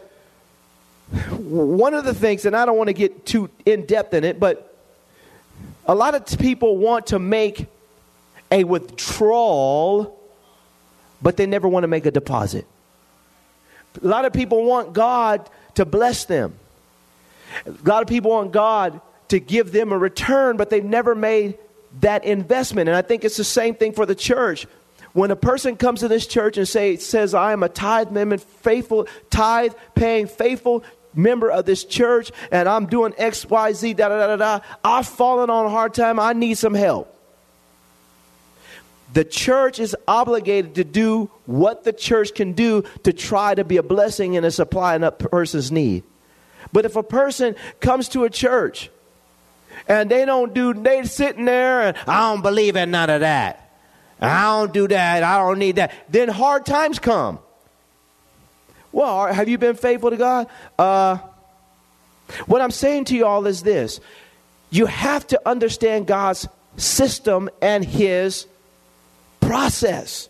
one 1.37 1.93
of 1.93 2.05
the 2.05 2.13
things, 2.13 2.45
and 2.45 2.55
I 2.55 2.65
don't 2.65 2.77
want 2.77 2.87
to 2.87 2.93
get 2.93 3.25
too 3.25 3.49
in 3.65 3.85
depth 3.85 4.13
in 4.13 4.23
it, 4.23 4.39
but 4.39 4.75
a 5.85 5.95
lot 5.95 6.15
of 6.15 6.39
people 6.39 6.77
want 6.77 7.07
to 7.07 7.19
make 7.19 7.67
a 8.51 8.63
withdrawal, 8.63 10.19
but 11.21 11.37
they 11.37 11.45
never 11.45 11.67
want 11.67 11.83
to 11.83 11.87
make 11.87 12.05
a 12.05 12.11
deposit. 12.11 12.65
A 14.03 14.07
lot 14.07 14.25
of 14.25 14.33
people 14.33 14.63
want 14.63 14.93
God 14.93 15.49
to 15.75 15.85
bless 15.85 16.25
them. 16.25 16.55
A 17.65 17.87
lot 17.87 18.01
of 18.01 18.07
people 18.07 18.31
want 18.31 18.51
God 18.51 19.01
to 19.29 19.39
give 19.39 19.71
them 19.71 19.91
a 19.91 19.97
return, 19.97 20.57
but 20.57 20.69
they've 20.69 20.83
never 20.83 21.15
made 21.15 21.57
that 22.01 22.23
investment. 22.23 22.89
And 22.89 22.95
I 22.95 23.01
think 23.01 23.23
it's 23.23 23.37
the 23.37 23.43
same 23.43 23.75
thing 23.75 23.93
for 23.93 24.05
the 24.05 24.15
church. 24.15 24.67
When 25.13 25.31
a 25.31 25.35
person 25.35 25.75
comes 25.75 26.01
to 26.01 26.07
this 26.07 26.27
church 26.27 26.57
and 26.57 26.67
say, 26.67 26.97
says, 26.97 27.33
I 27.33 27.51
am 27.51 27.63
a 27.63 27.69
tithe 27.69 28.11
member, 28.11 28.37
faithful, 28.37 29.07
tithe 29.29 29.73
paying, 29.95 30.27
faithful 30.27 30.83
member 31.15 31.49
of 31.49 31.65
this 31.65 31.83
church, 31.83 32.31
and 32.51 32.69
I'm 32.69 32.85
doing 32.85 33.13
X, 33.17 33.45
Y, 33.49 33.73
Z, 33.73 33.93
da 33.95 34.09
da 34.09 34.27
da 34.27 34.35
da, 34.35 34.59
I've 34.83 35.07
fallen 35.07 35.49
on 35.49 35.65
a 35.65 35.69
hard 35.69 35.93
time, 35.93 36.19
I 36.19 36.33
need 36.33 36.57
some 36.57 36.75
help. 36.75 37.13
The 39.13 39.23
church 39.23 39.79
is 39.79 39.95
obligated 40.07 40.75
to 40.75 40.83
do 40.83 41.31
what 41.45 41.83
the 41.83 41.93
church 41.93 42.35
can 42.35 42.53
do 42.53 42.83
to 43.03 43.13
try 43.13 43.55
to 43.55 43.63
be 43.63 43.77
a 43.77 43.83
blessing 43.83 44.37
and 44.37 44.45
a 44.45 44.51
supplying 44.51 45.01
a 45.03 45.11
person's 45.11 45.71
need. 45.71 46.03
But 46.71 46.85
if 46.85 46.95
a 46.95 47.03
person 47.03 47.55
comes 47.79 48.09
to 48.09 48.23
a 48.23 48.29
church 48.29 48.89
and 49.87 50.09
they 50.09 50.25
don't 50.25 50.53
do, 50.53 50.73
they 50.73 51.03
sitting 51.03 51.45
there 51.45 51.81
and 51.81 51.97
I 52.07 52.31
don't 52.31 52.41
believe 52.41 52.75
in 52.75 52.91
none 52.91 53.09
of 53.09 53.21
that. 53.21 53.71
I 54.19 54.43
don't 54.43 54.73
do 54.73 54.87
that. 54.87 55.23
I 55.23 55.37
don't 55.37 55.59
need 55.59 55.75
that. 55.75 55.93
Then 56.09 56.29
hard 56.29 56.65
times 56.65 56.99
come. 56.99 57.39
Well, 58.91 59.31
have 59.31 59.47
you 59.47 59.57
been 59.57 59.75
faithful 59.75 60.09
to 60.09 60.17
God? 60.17 60.47
Uh, 60.77 61.17
what 62.47 62.61
I'm 62.61 62.71
saying 62.71 63.05
to 63.05 63.15
you 63.15 63.25
all 63.25 63.45
is 63.45 63.61
this 63.63 63.99
you 64.69 64.85
have 64.85 65.25
to 65.27 65.41
understand 65.47 66.07
God's 66.07 66.47
system 66.77 67.49
and 67.61 67.85
His 67.85 68.47
process. 69.39 70.29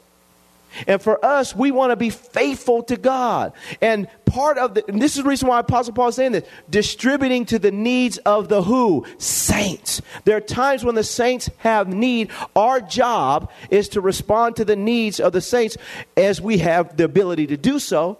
And 0.86 1.02
for 1.02 1.24
us, 1.26 1.56
we 1.56 1.72
want 1.72 1.92
to 1.92 1.96
be 1.96 2.10
faithful 2.10 2.84
to 2.84 2.98
God. 2.98 3.54
And 3.82 4.08
part 4.26 4.58
of 4.58 4.76
the, 4.76 4.88
and 4.88 5.02
this 5.02 5.18
is 5.18 5.24
the 5.24 5.30
reason 5.30 5.48
why 5.48 5.60
Apostle 5.60 5.94
Paul 5.94 6.10
is 6.10 6.16
saying 6.16 6.34
this, 6.34 6.48
distributing 6.70 7.46
to 7.46 7.60
the 7.60 7.72
needs 7.72 8.18
of 8.20 8.50
the 8.50 8.62
who? 8.62 9.06
Saints. 9.18 10.02
There 10.26 10.38
are 10.38 10.42
times 10.42 10.84
when 10.84 10.96
the 10.96 11.04
saints 11.04 11.50
have 11.58 11.88
need. 11.88 12.30
Our 12.56 12.82
job 12.82 13.52
is 13.70 13.90
to 13.90 14.02
respond 14.02 14.58
to 14.58 14.66
the 14.66 14.76
needs 14.76 15.20
of 15.20 15.34
the 15.34 15.42
saints 15.42 15.78
as 16.16 16.42
we 16.42 16.60
have 16.60 16.98
the 16.98 17.06
ability 17.06 17.48
to 17.48 17.58
do 17.58 17.80
so. 17.80 18.20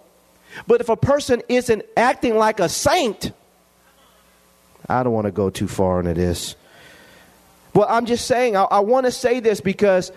But 0.66 0.80
if 0.80 0.88
a 0.88 0.96
person 0.96 1.42
isn't 1.48 1.82
acting 1.96 2.36
like 2.36 2.58
a 2.58 2.68
saint, 2.68 3.32
I 4.88 5.02
don't 5.02 5.12
want 5.12 5.26
to 5.26 5.32
go 5.32 5.50
too 5.50 5.68
far 5.68 6.00
into 6.00 6.14
this. 6.14 6.56
Well, 7.74 7.86
I'm 7.88 8.06
just 8.06 8.26
saying, 8.26 8.56
I, 8.56 8.64
I 8.64 8.80
want 8.80 9.06
to 9.06 9.12
say 9.12 9.40
this 9.40 9.60
because 9.60 10.10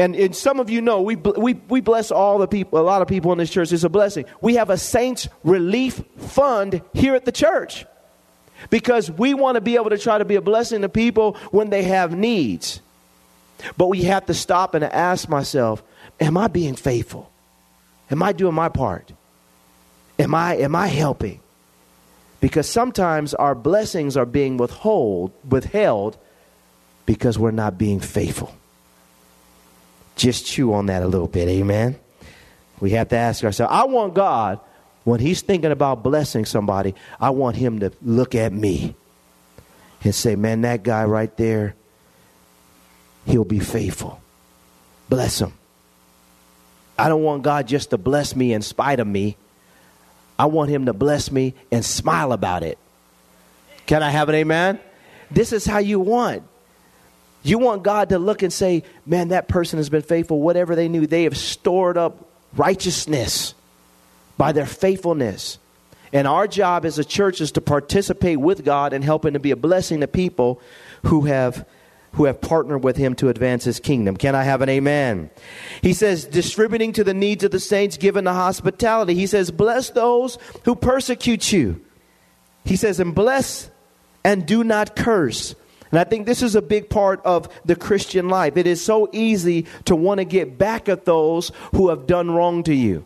and, 0.00 0.16
and 0.16 0.34
some 0.34 0.60
of 0.60 0.70
you 0.70 0.80
know 0.80 1.02
we, 1.02 1.16
we, 1.16 1.54
we 1.68 1.82
bless 1.82 2.10
all 2.10 2.38
the 2.38 2.48
people, 2.48 2.78
a 2.78 2.80
lot 2.80 3.02
of 3.02 3.08
people 3.08 3.32
in 3.32 3.38
this 3.38 3.50
church. 3.50 3.70
It's 3.70 3.84
a 3.84 3.90
blessing. 3.90 4.24
We 4.40 4.54
have 4.54 4.70
a 4.70 4.78
saints 4.78 5.28
relief 5.44 6.02
fund 6.16 6.80
here 6.94 7.14
at 7.14 7.26
the 7.26 7.32
church 7.32 7.84
because 8.70 9.10
we 9.10 9.34
want 9.34 9.56
to 9.56 9.60
be 9.60 9.74
able 9.74 9.90
to 9.90 9.98
try 9.98 10.16
to 10.16 10.24
be 10.24 10.36
a 10.36 10.40
blessing 10.40 10.80
to 10.80 10.88
people 10.88 11.36
when 11.50 11.68
they 11.68 11.82
have 11.82 12.16
needs. 12.16 12.80
But 13.76 13.88
we 13.88 14.04
have 14.04 14.24
to 14.26 14.32
stop 14.32 14.74
and 14.74 14.84
ask 14.84 15.28
myself, 15.28 15.82
am 16.18 16.38
I 16.38 16.48
being 16.48 16.76
faithful? 16.76 17.30
Am 18.10 18.22
I 18.22 18.32
doing 18.32 18.54
my 18.54 18.70
part? 18.70 19.12
Am 20.18 20.34
I 20.34 20.56
am 20.56 20.74
I 20.74 20.86
helping? 20.86 21.40
Because 22.40 22.66
sometimes 22.66 23.34
our 23.34 23.54
blessings 23.54 24.16
are 24.16 24.24
being 24.24 24.56
withhold, 24.56 25.32
withheld 25.46 26.16
because 27.04 27.38
we're 27.38 27.50
not 27.50 27.76
being 27.76 28.00
faithful. 28.00 28.56
Just 30.20 30.44
chew 30.44 30.74
on 30.74 30.84
that 30.86 31.02
a 31.02 31.06
little 31.06 31.28
bit, 31.28 31.48
amen? 31.48 31.98
We 32.78 32.90
have 32.90 33.08
to 33.08 33.16
ask 33.16 33.42
ourselves 33.42 33.72
I 33.72 33.84
want 33.84 34.12
God, 34.12 34.60
when 35.04 35.18
He's 35.18 35.40
thinking 35.40 35.72
about 35.72 36.02
blessing 36.02 36.44
somebody, 36.44 36.94
I 37.18 37.30
want 37.30 37.56
Him 37.56 37.80
to 37.80 37.90
look 38.02 38.34
at 38.34 38.52
me 38.52 38.94
and 40.04 40.14
say, 40.14 40.36
man, 40.36 40.60
that 40.60 40.82
guy 40.82 41.06
right 41.06 41.34
there, 41.38 41.74
he'll 43.24 43.46
be 43.46 43.60
faithful. 43.60 44.20
Bless 45.08 45.40
him. 45.40 45.54
I 46.98 47.08
don't 47.08 47.22
want 47.22 47.42
God 47.42 47.66
just 47.66 47.88
to 47.90 47.98
bless 47.98 48.36
me 48.36 48.52
in 48.52 48.60
spite 48.60 49.00
of 49.00 49.06
me. 49.06 49.38
I 50.38 50.46
want 50.46 50.68
Him 50.68 50.84
to 50.84 50.92
bless 50.92 51.32
me 51.32 51.54
and 51.72 51.82
smile 51.82 52.32
about 52.32 52.62
it. 52.62 52.76
Can 53.86 54.02
I 54.02 54.10
have 54.10 54.28
an 54.28 54.34
amen? 54.34 54.80
This 55.30 55.54
is 55.54 55.64
how 55.64 55.78
you 55.78 55.98
want. 55.98 56.42
You 57.42 57.58
want 57.58 57.82
God 57.82 58.10
to 58.10 58.18
look 58.18 58.42
and 58.42 58.52
say, 58.52 58.84
man, 59.06 59.28
that 59.28 59.48
person 59.48 59.78
has 59.78 59.88
been 59.88 60.02
faithful. 60.02 60.40
Whatever 60.40 60.74
they 60.74 60.88
knew, 60.88 61.06
they 61.06 61.24
have 61.24 61.36
stored 61.36 61.96
up 61.96 62.28
righteousness 62.54 63.54
by 64.36 64.52
their 64.52 64.66
faithfulness. 64.66 65.58
And 66.12 66.26
our 66.26 66.46
job 66.48 66.84
as 66.84 66.98
a 66.98 67.04
church 67.04 67.40
is 67.40 67.52
to 67.52 67.60
participate 67.60 68.38
with 68.38 68.64
God 68.64 68.92
and 68.92 69.04
helping 69.04 69.34
to 69.34 69.38
be 69.38 69.52
a 69.52 69.56
blessing 69.56 70.00
to 70.00 70.08
people 70.08 70.60
who 71.04 71.22
have 71.22 71.66
who 72.14 72.24
have 72.24 72.40
partnered 72.40 72.82
with 72.82 72.96
him 72.96 73.14
to 73.14 73.28
advance 73.28 73.62
his 73.62 73.78
kingdom. 73.78 74.16
Can 74.16 74.34
I 74.34 74.42
have 74.42 74.62
an 74.62 74.68
amen? 74.68 75.30
He 75.80 75.92
says, 75.92 76.24
distributing 76.24 76.92
to 76.94 77.04
the 77.04 77.14
needs 77.14 77.44
of 77.44 77.52
the 77.52 77.60
saints, 77.60 77.96
given 77.96 78.24
the 78.24 78.32
hospitality. 78.32 79.14
He 79.14 79.28
says, 79.28 79.52
bless 79.52 79.90
those 79.90 80.36
who 80.64 80.74
persecute 80.74 81.52
you. 81.52 81.80
He 82.64 82.74
says, 82.74 82.98
and 82.98 83.14
bless 83.14 83.70
and 84.24 84.44
do 84.44 84.64
not 84.64 84.96
curse. 84.96 85.54
And 85.90 85.98
I 85.98 86.04
think 86.04 86.26
this 86.26 86.42
is 86.42 86.54
a 86.54 86.62
big 86.62 86.88
part 86.88 87.20
of 87.24 87.48
the 87.64 87.76
Christian 87.76 88.28
life. 88.28 88.56
It 88.56 88.66
is 88.66 88.84
so 88.84 89.08
easy 89.12 89.66
to 89.86 89.96
want 89.96 90.18
to 90.18 90.24
get 90.24 90.56
back 90.56 90.88
at 90.88 91.04
those 91.04 91.50
who 91.72 91.88
have 91.88 92.06
done 92.06 92.30
wrong 92.30 92.62
to 92.64 92.74
you. 92.74 93.04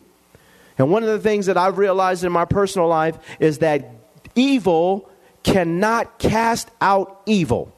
And 0.77 0.91
one 0.91 1.03
of 1.03 1.09
the 1.09 1.19
things 1.19 1.47
that 1.47 1.57
I've 1.57 1.77
realized 1.77 2.23
in 2.23 2.31
my 2.31 2.45
personal 2.45 2.87
life 2.87 3.17
is 3.39 3.59
that 3.59 3.89
evil 4.35 5.09
cannot 5.43 6.19
cast 6.19 6.69
out 6.81 7.21
evil. 7.25 7.71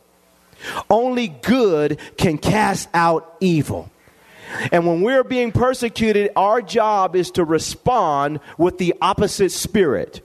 Only 0.89 1.27
good 1.27 1.99
can 2.17 2.37
cast 2.37 2.89
out 2.93 3.35
evil. 3.39 3.91
And 4.71 4.87
when 4.87 5.01
we're 5.01 5.23
being 5.23 5.51
persecuted, 5.51 6.31
our 6.35 6.61
job 6.61 7.15
is 7.15 7.31
to 7.31 7.43
respond 7.43 8.39
with 8.57 8.77
the 8.77 8.95
opposite 9.01 9.51
spirit. 9.51 10.21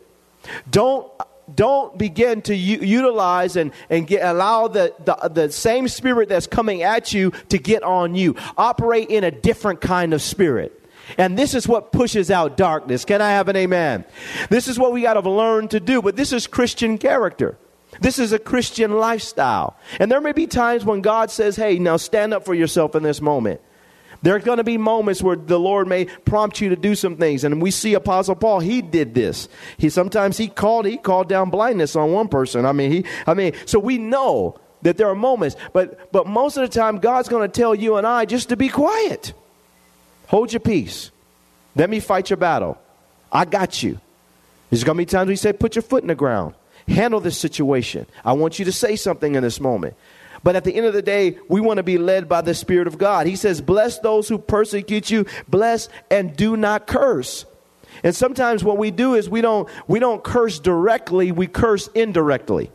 Don't 0.71 1.11
don't 1.55 1.97
begin 1.99 2.43
to 2.43 2.55
u- 2.55 2.81
utilize 2.81 3.57
and, 3.57 3.73
and 3.91 4.07
get, 4.07 4.25
allow 4.25 4.69
the, 4.69 4.95
the, 5.05 5.29
the 5.29 5.53
same 5.53 5.89
spirit 5.89 6.29
that's 6.29 6.47
coming 6.47 6.83
at 6.83 7.13
you 7.13 7.33
to 7.49 7.59
get 7.59 7.83
on 7.83 8.15
you. 8.15 8.37
Operate 8.57 9.11
in 9.11 9.25
a 9.25 9.31
different 9.31 9.81
kind 9.81 10.15
of 10.15 10.23
spirit. 10.23 10.79
And 11.19 11.39
this 11.39 11.55
is 11.55 11.67
what 11.67 11.93
pushes 11.93 12.31
out 12.31 12.57
darkness. 12.57 13.05
Can 13.05 13.21
I 13.21 13.31
have 13.31 13.49
an 13.49 13.57
amen? 13.57 14.05
This 14.51 14.69
is 14.69 14.79
what 14.79 14.93
we 14.93 15.03
got 15.03 15.15
to 15.15 15.29
learn 15.29 15.69
to 15.69 15.81
do. 15.81 16.01
But 16.01 16.17
this 16.17 16.33
is 16.33 16.47
Christian 16.47 16.97
character. 16.97 17.59
This 18.01 18.19
is 18.19 18.33
a 18.33 18.39
Christian 18.39 18.93
lifestyle. 18.93 19.77
And 20.01 20.11
there 20.11 20.21
may 20.21 20.33
be 20.33 20.47
times 20.47 20.85
when 20.85 21.03
God 21.03 21.31
says, 21.31 21.57
hey, 21.57 21.79
now 21.79 21.99
stand 21.99 22.33
up 22.33 22.45
for 22.45 22.55
yourself 22.55 22.95
in 22.95 23.03
this 23.03 23.21
moment. 23.21 23.61
There 24.23 24.37
are 24.37 24.41
going 24.41 24.59
to 24.59 24.65
be 24.65 24.79
moments 24.79 25.23
where 25.23 25.37
the 25.37 25.59
Lord 25.59 25.89
may 25.89 26.05
prompt 26.05 26.61
you 26.61 26.69
to 26.69 26.77
do 26.77 26.95
some 26.95 27.17
things. 27.17 27.43
And 27.45 27.61
we 27.61 27.71
see 27.71 27.95
Apostle 27.95 28.37
Paul, 28.37 28.61
he 28.61 28.81
did 28.81 29.15
this. 29.15 29.49
He 29.77 29.91
sometimes 29.91 30.39
he 30.39 30.49
called, 30.49 30.87
he 30.87 30.97
called 30.97 31.29
down 31.29 31.51
blindness 31.51 31.97
on 31.97 32.13
one 32.13 32.29
person. 32.29 32.65
I 32.65 32.73
mean, 32.73 32.93
he 32.93 33.05
I 33.27 33.35
mean, 33.35 33.53
so 33.67 33.79
we 33.79 33.99
know 33.99 34.59
that 34.83 34.97
there 34.97 35.09
are 35.09 35.15
moments, 35.15 35.57
but 35.73 36.13
but 36.13 36.27
most 36.27 36.57
of 36.57 36.63
the 36.63 36.69
time 36.69 36.99
God's 36.99 37.29
going 37.29 37.49
to 37.49 37.61
tell 37.61 37.75
you 37.75 37.97
and 37.97 38.07
I 38.07 38.25
just 38.25 38.49
to 38.51 38.57
be 38.57 38.69
quiet. 38.69 39.33
Hold 40.29 40.53
your 40.53 40.61
peace. 40.61 41.11
Let 41.75 41.91
me 41.91 42.01
fight 42.01 42.31
your 42.31 42.37
battle. 42.37 42.79
I 43.31 43.45
got 43.45 43.83
you. 43.83 43.99
There's 44.71 44.85
going 44.85 44.97
to 44.97 45.01
be 45.01 45.07
times 45.07 45.29
we 45.29 45.37
say, 45.37 45.53
put 45.53 45.75
your 45.75 45.83
foot 45.83 46.03
in 46.03 46.09
the 46.09 46.15
ground. 46.15 46.55
Handle 46.93 47.21
this 47.21 47.39
situation. 47.39 48.07
I 48.25 48.35
want 48.35 48.59
you 48.59 48.67
to 48.67 48.73
say 48.73 48.97
something 48.97 49.35
in 49.35 49.43
this 49.43 49.61
moment. 49.61 49.95
But 50.45 50.57
at 50.57 50.65
the 50.65 50.75
end 50.75 50.87
of 50.87 50.93
the 50.93 51.03
day, 51.03 51.39
we 51.49 51.61
want 51.61 51.79
to 51.79 51.83
be 51.83 51.99
led 51.99 52.29
by 52.29 52.41
the 52.41 52.55
Spirit 52.55 52.87
of 52.87 52.99
God. 52.99 53.27
He 53.27 53.37
says, 53.37 53.61
Bless 53.61 53.99
those 54.01 54.29
who 54.29 54.39
persecute 54.39 55.11
you, 55.11 55.27
bless 55.49 55.89
and 56.11 56.37
do 56.37 56.57
not 56.57 56.87
curse. 56.87 57.47
And 58.03 58.15
sometimes 58.15 58.65
what 58.65 58.79
we 58.79 58.91
do 58.91 59.15
is 59.15 59.29
we 59.29 59.41
don't, 59.41 59.69
we 59.87 59.99
don't 59.99 60.23
curse 60.23 60.59
directly, 60.59 61.31
we 61.31 61.47
curse 61.47 61.89
indirectly. 61.89 62.71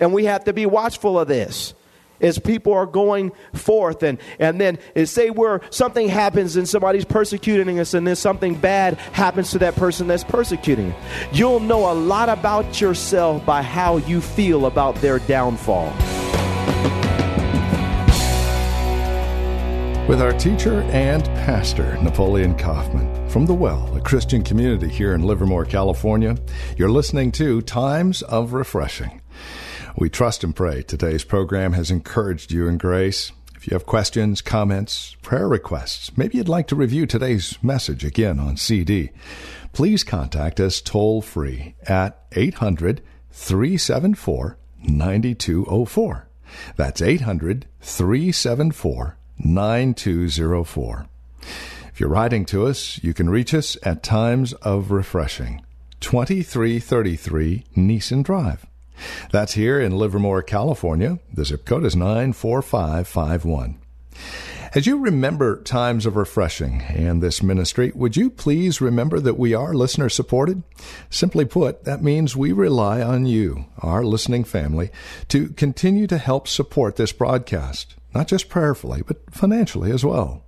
And 0.00 0.12
we 0.12 0.24
have 0.24 0.44
to 0.44 0.52
be 0.52 0.66
watchful 0.66 1.18
of 1.18 1.28
this 1.28 1.74
as 2.20 2.38
people 2.38 2.72
are 2.72 2.86
going 2.86 3.32
forth 3.52 4.02
and, 4.02 4.18
and 4.38 4.60
then 4.60 4.78
eh, 4.96 5.04
say 5.04 5.30
where 5.30 5.60
something 5.70 6.08
happens 6.08 6.56
and 6.56 6.68
somebody's 6.68 7.04
persecuting 7.04 7.78
us 7.78 7.94
and 7.94 8.06
then 8.06 8.16
something 8.16 8.54
bad 8.54 8.94
happens 9.12 9.50
to 9.50 9.58
that 9.58 9.74
person 9.76 10.06
that's 10.06 10.24
persecuting 10.24 10.86
you. 10.86 10.94
You'll 11.32 11.60
know 11.60 11.90
a 11.90 11.94
lot 11.94 12.28
about 12.28 12.80
yourself 12.80 13.44
by 13.44 13.62
how 13.62 13.98
you 13.98 14.20
feel 14.20 14.66
about 14.66 14.96
their 14.96 15.18
downfall. 15.20 15.92
With 20.08 20.20
our 20.20 20.32
teacher 20.32 20.82
and 20.92 21.24
pastor, 21.24 21.96
Napoleon 22.02 22.54
Kaufman, 22.58 23.28
from 23.30 23.46
The 23.46 23.54
Well, 23.54 23.90
a 23.96 24.02
Christian 24.02 24.42
community 24.42 24.88
here 24.88 25.14
in 25.14 25.22
Livermore, 25.22 25.64
California, 25.64 26.36
you're 26.76 26.90
listening 26.90 27.32
to 27.32 27.62
Times 27.62 28.20
of 28.20 28.52
Refreshing. 28.52 29.22
We 29.96 30.10
trust 30.10 30.42
and 30.42 30.56
pray 30.56 30.82
today's 30.82 31.22
program 31.22 31.72
has 31.74 31.88
encouraged 31.88 32.50
you 32.50 32.66
in 32.66 32.78
grace. 32.78 33.30
If 33.54 33.68
you 33.68 33.74
have 33.74 33.86
questions, 33.86 34.42
comments, 34.42 35.14
prayer 35.22 35.46
requests, 35.46 36.16
maybe 36.18 36.36
you'd 36.36 36.48
like 36.48 36.66
to 36.68 36.76
review 36.76 37.06
today's 37.06 37.56
message 37.62 38.04
again 38.04 38.40
on 38.40 38.56
CD, 38.56 39.10
please 39.72 40.02
contact 40.02 40.58
us 40.58 40.80
toll 40.80 41.22
free 41.22 41.76
at 41.86 42.26
800 42.32 43.02
374 43.30 44.58
9204. 44.82 46.28
That's 46.74 47.00
800 47.00 47.66
374 47.80 49.16
9204. 49.38 51.06
If 51.92 52.00
you're 52.00 52.08
writing 52.08 52.44
to 52.46 52.66
us, 52.66 52.98
you 53.04 53.14
can 53.14 53.30
reach 53.30 53.54
us 53.54 53.76
at 53.84 54.02
Times 54.02 54.54
of 54.54 54.90
Refreshing, 54.90 55.64
2333 56.00 57.64
Nissen 57.76 58.22
Drive. 58.24 58.66
That's 59.32 59.54
here 59.54 59.80
in 59.80 59.98
Livermore, 59.98 60.42
California. 60.42 61.18
The 61.32 61.44
zip 61.44 61.64
code 61.64 61.84
is 61.84 61.96
94551. 61.96 63.78
As 64.74 64.88
you 64.88 64.98
remember 64.98 65.62
times 65.62 66.04
of 66.04 66.16
refreshing 66.16 66.82
and 66.82 67.22
this 67.22 67.44
ministry, 67.44 67.92
would 67.94 68.16
you 68.16 68.28
please 68.28 68.80
remember 68.80 69.20
that 69.20 69.38
we 69.38 69.54
are 69.54 69.72
listener 69.72 70.08
supported? 70.08 70.64
Simply 71.10 71.44
put, 71.44 71.84
that 71.84 72.02
means 72.02 72.34
we 72.34 72.50
rely 72.50 73.00
on 73.00 73.24
you, 73.24 73.66
our 73.78 74.02
listening 74.02 74.42
family, 74.42 74.90
to 75.28 75.50
continue 75.50 76.08
to 76.08 76.18
help 76.18 76.48
support 76.48 76.96
this 76.96 77.12
broadcast, 77.12 77.94
not 78.16 78.26
just 78.26 78.48
prayerfully, 78.48 79.02
but 79.06 79.18
financially 79.32 79.92
as 79.92 80.04
well. 80.04 80.42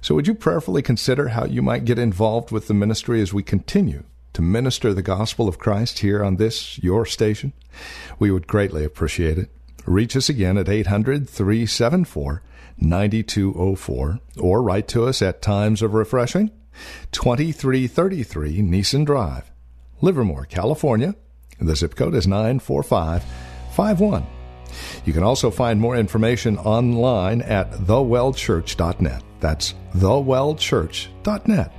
So 0.00 0.14
would 0.14 0.28
you 0.28 0.34
prayerfully 0.34 0.82
consider 0.82 1.28
how 1.30 1.44
you 1.44 1.60
might 1.60 1.84
get 1.84 1.98
involved 1.98 2.52
with 2.52 2.68
the 2.68 2.74
ministry 2.74 3.20
as 3.20 3.34
we 3.34 3.42
continue 3.42 4.04
to 4.34 4.42
minister 4.42 4.92
the 4.92 5.02
gospel 5.02 5.48
of 5.48 5.58
Christ 5.58 6.00
here 6.00 6.22
on 6.22 6.36
this, 6.36 6.78
your 6.82 7.06
station? 7.06 7.54
We 8.18 8.30
would 8.30 8.46
greatly 8.46 8.84
appreciate 8.84 9.38
it. 9.38 9.50
Reach 9.86 10.14
us 10.16 10.28
again 10.28 10.58
at 10.58 10.68
800 10.68 11.26
374 11.28 12.42
9204 12.78 14.20
or 14.40 14.62
write 14.62 14.88
to 14.88 15.04
us 15.04 15.22
at 15.22 15.42
Times 15.42 15.80
of 15.82 15.94
Refreshing, 15.94 16.50
2333 17.12 18.62
Nissen 18.62 19.04
Drive, 19.04 19.52
Livermore, 20.00 20.46
California. 20.46 21.14
The 21.60 21.76
zip 21.76 21.94
code 21.94 22.16
is 22.16 22.26
94551. 22.26 24.26
You 25.04 25.12
can 25.12 25.22
also 25.22 25.52
find 25.52 25.80
more 25.80 25.96
information 25.96 26.58
online 26.58 27.42
at 27.42 27.70
thewellchurch.net. 27.70 29.22
That's 29.38 29.74
thewellchurch.net. 29.94 31.72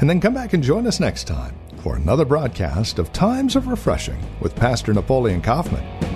And 0.00 0.10
then 0.10 0.20
come 0.20 0.34
back 0.34 0.52
and 0.54 0.62
join 0.62 0.86
us 0.86 1.00
next 1.00 1.24
time 1.24 1.56
for 1.86 1.94
another 1.94 2.24
broadcast 2.24 2.98
of 2.98 3.12
Times 3.12 3.54
of 3.54 3.68
Refreshing 3.68 4.18
with 4.40 4.56
Pastor 4.56 4.92
Napoleon 4.92 5.40
Kaufman. 5.40 6.15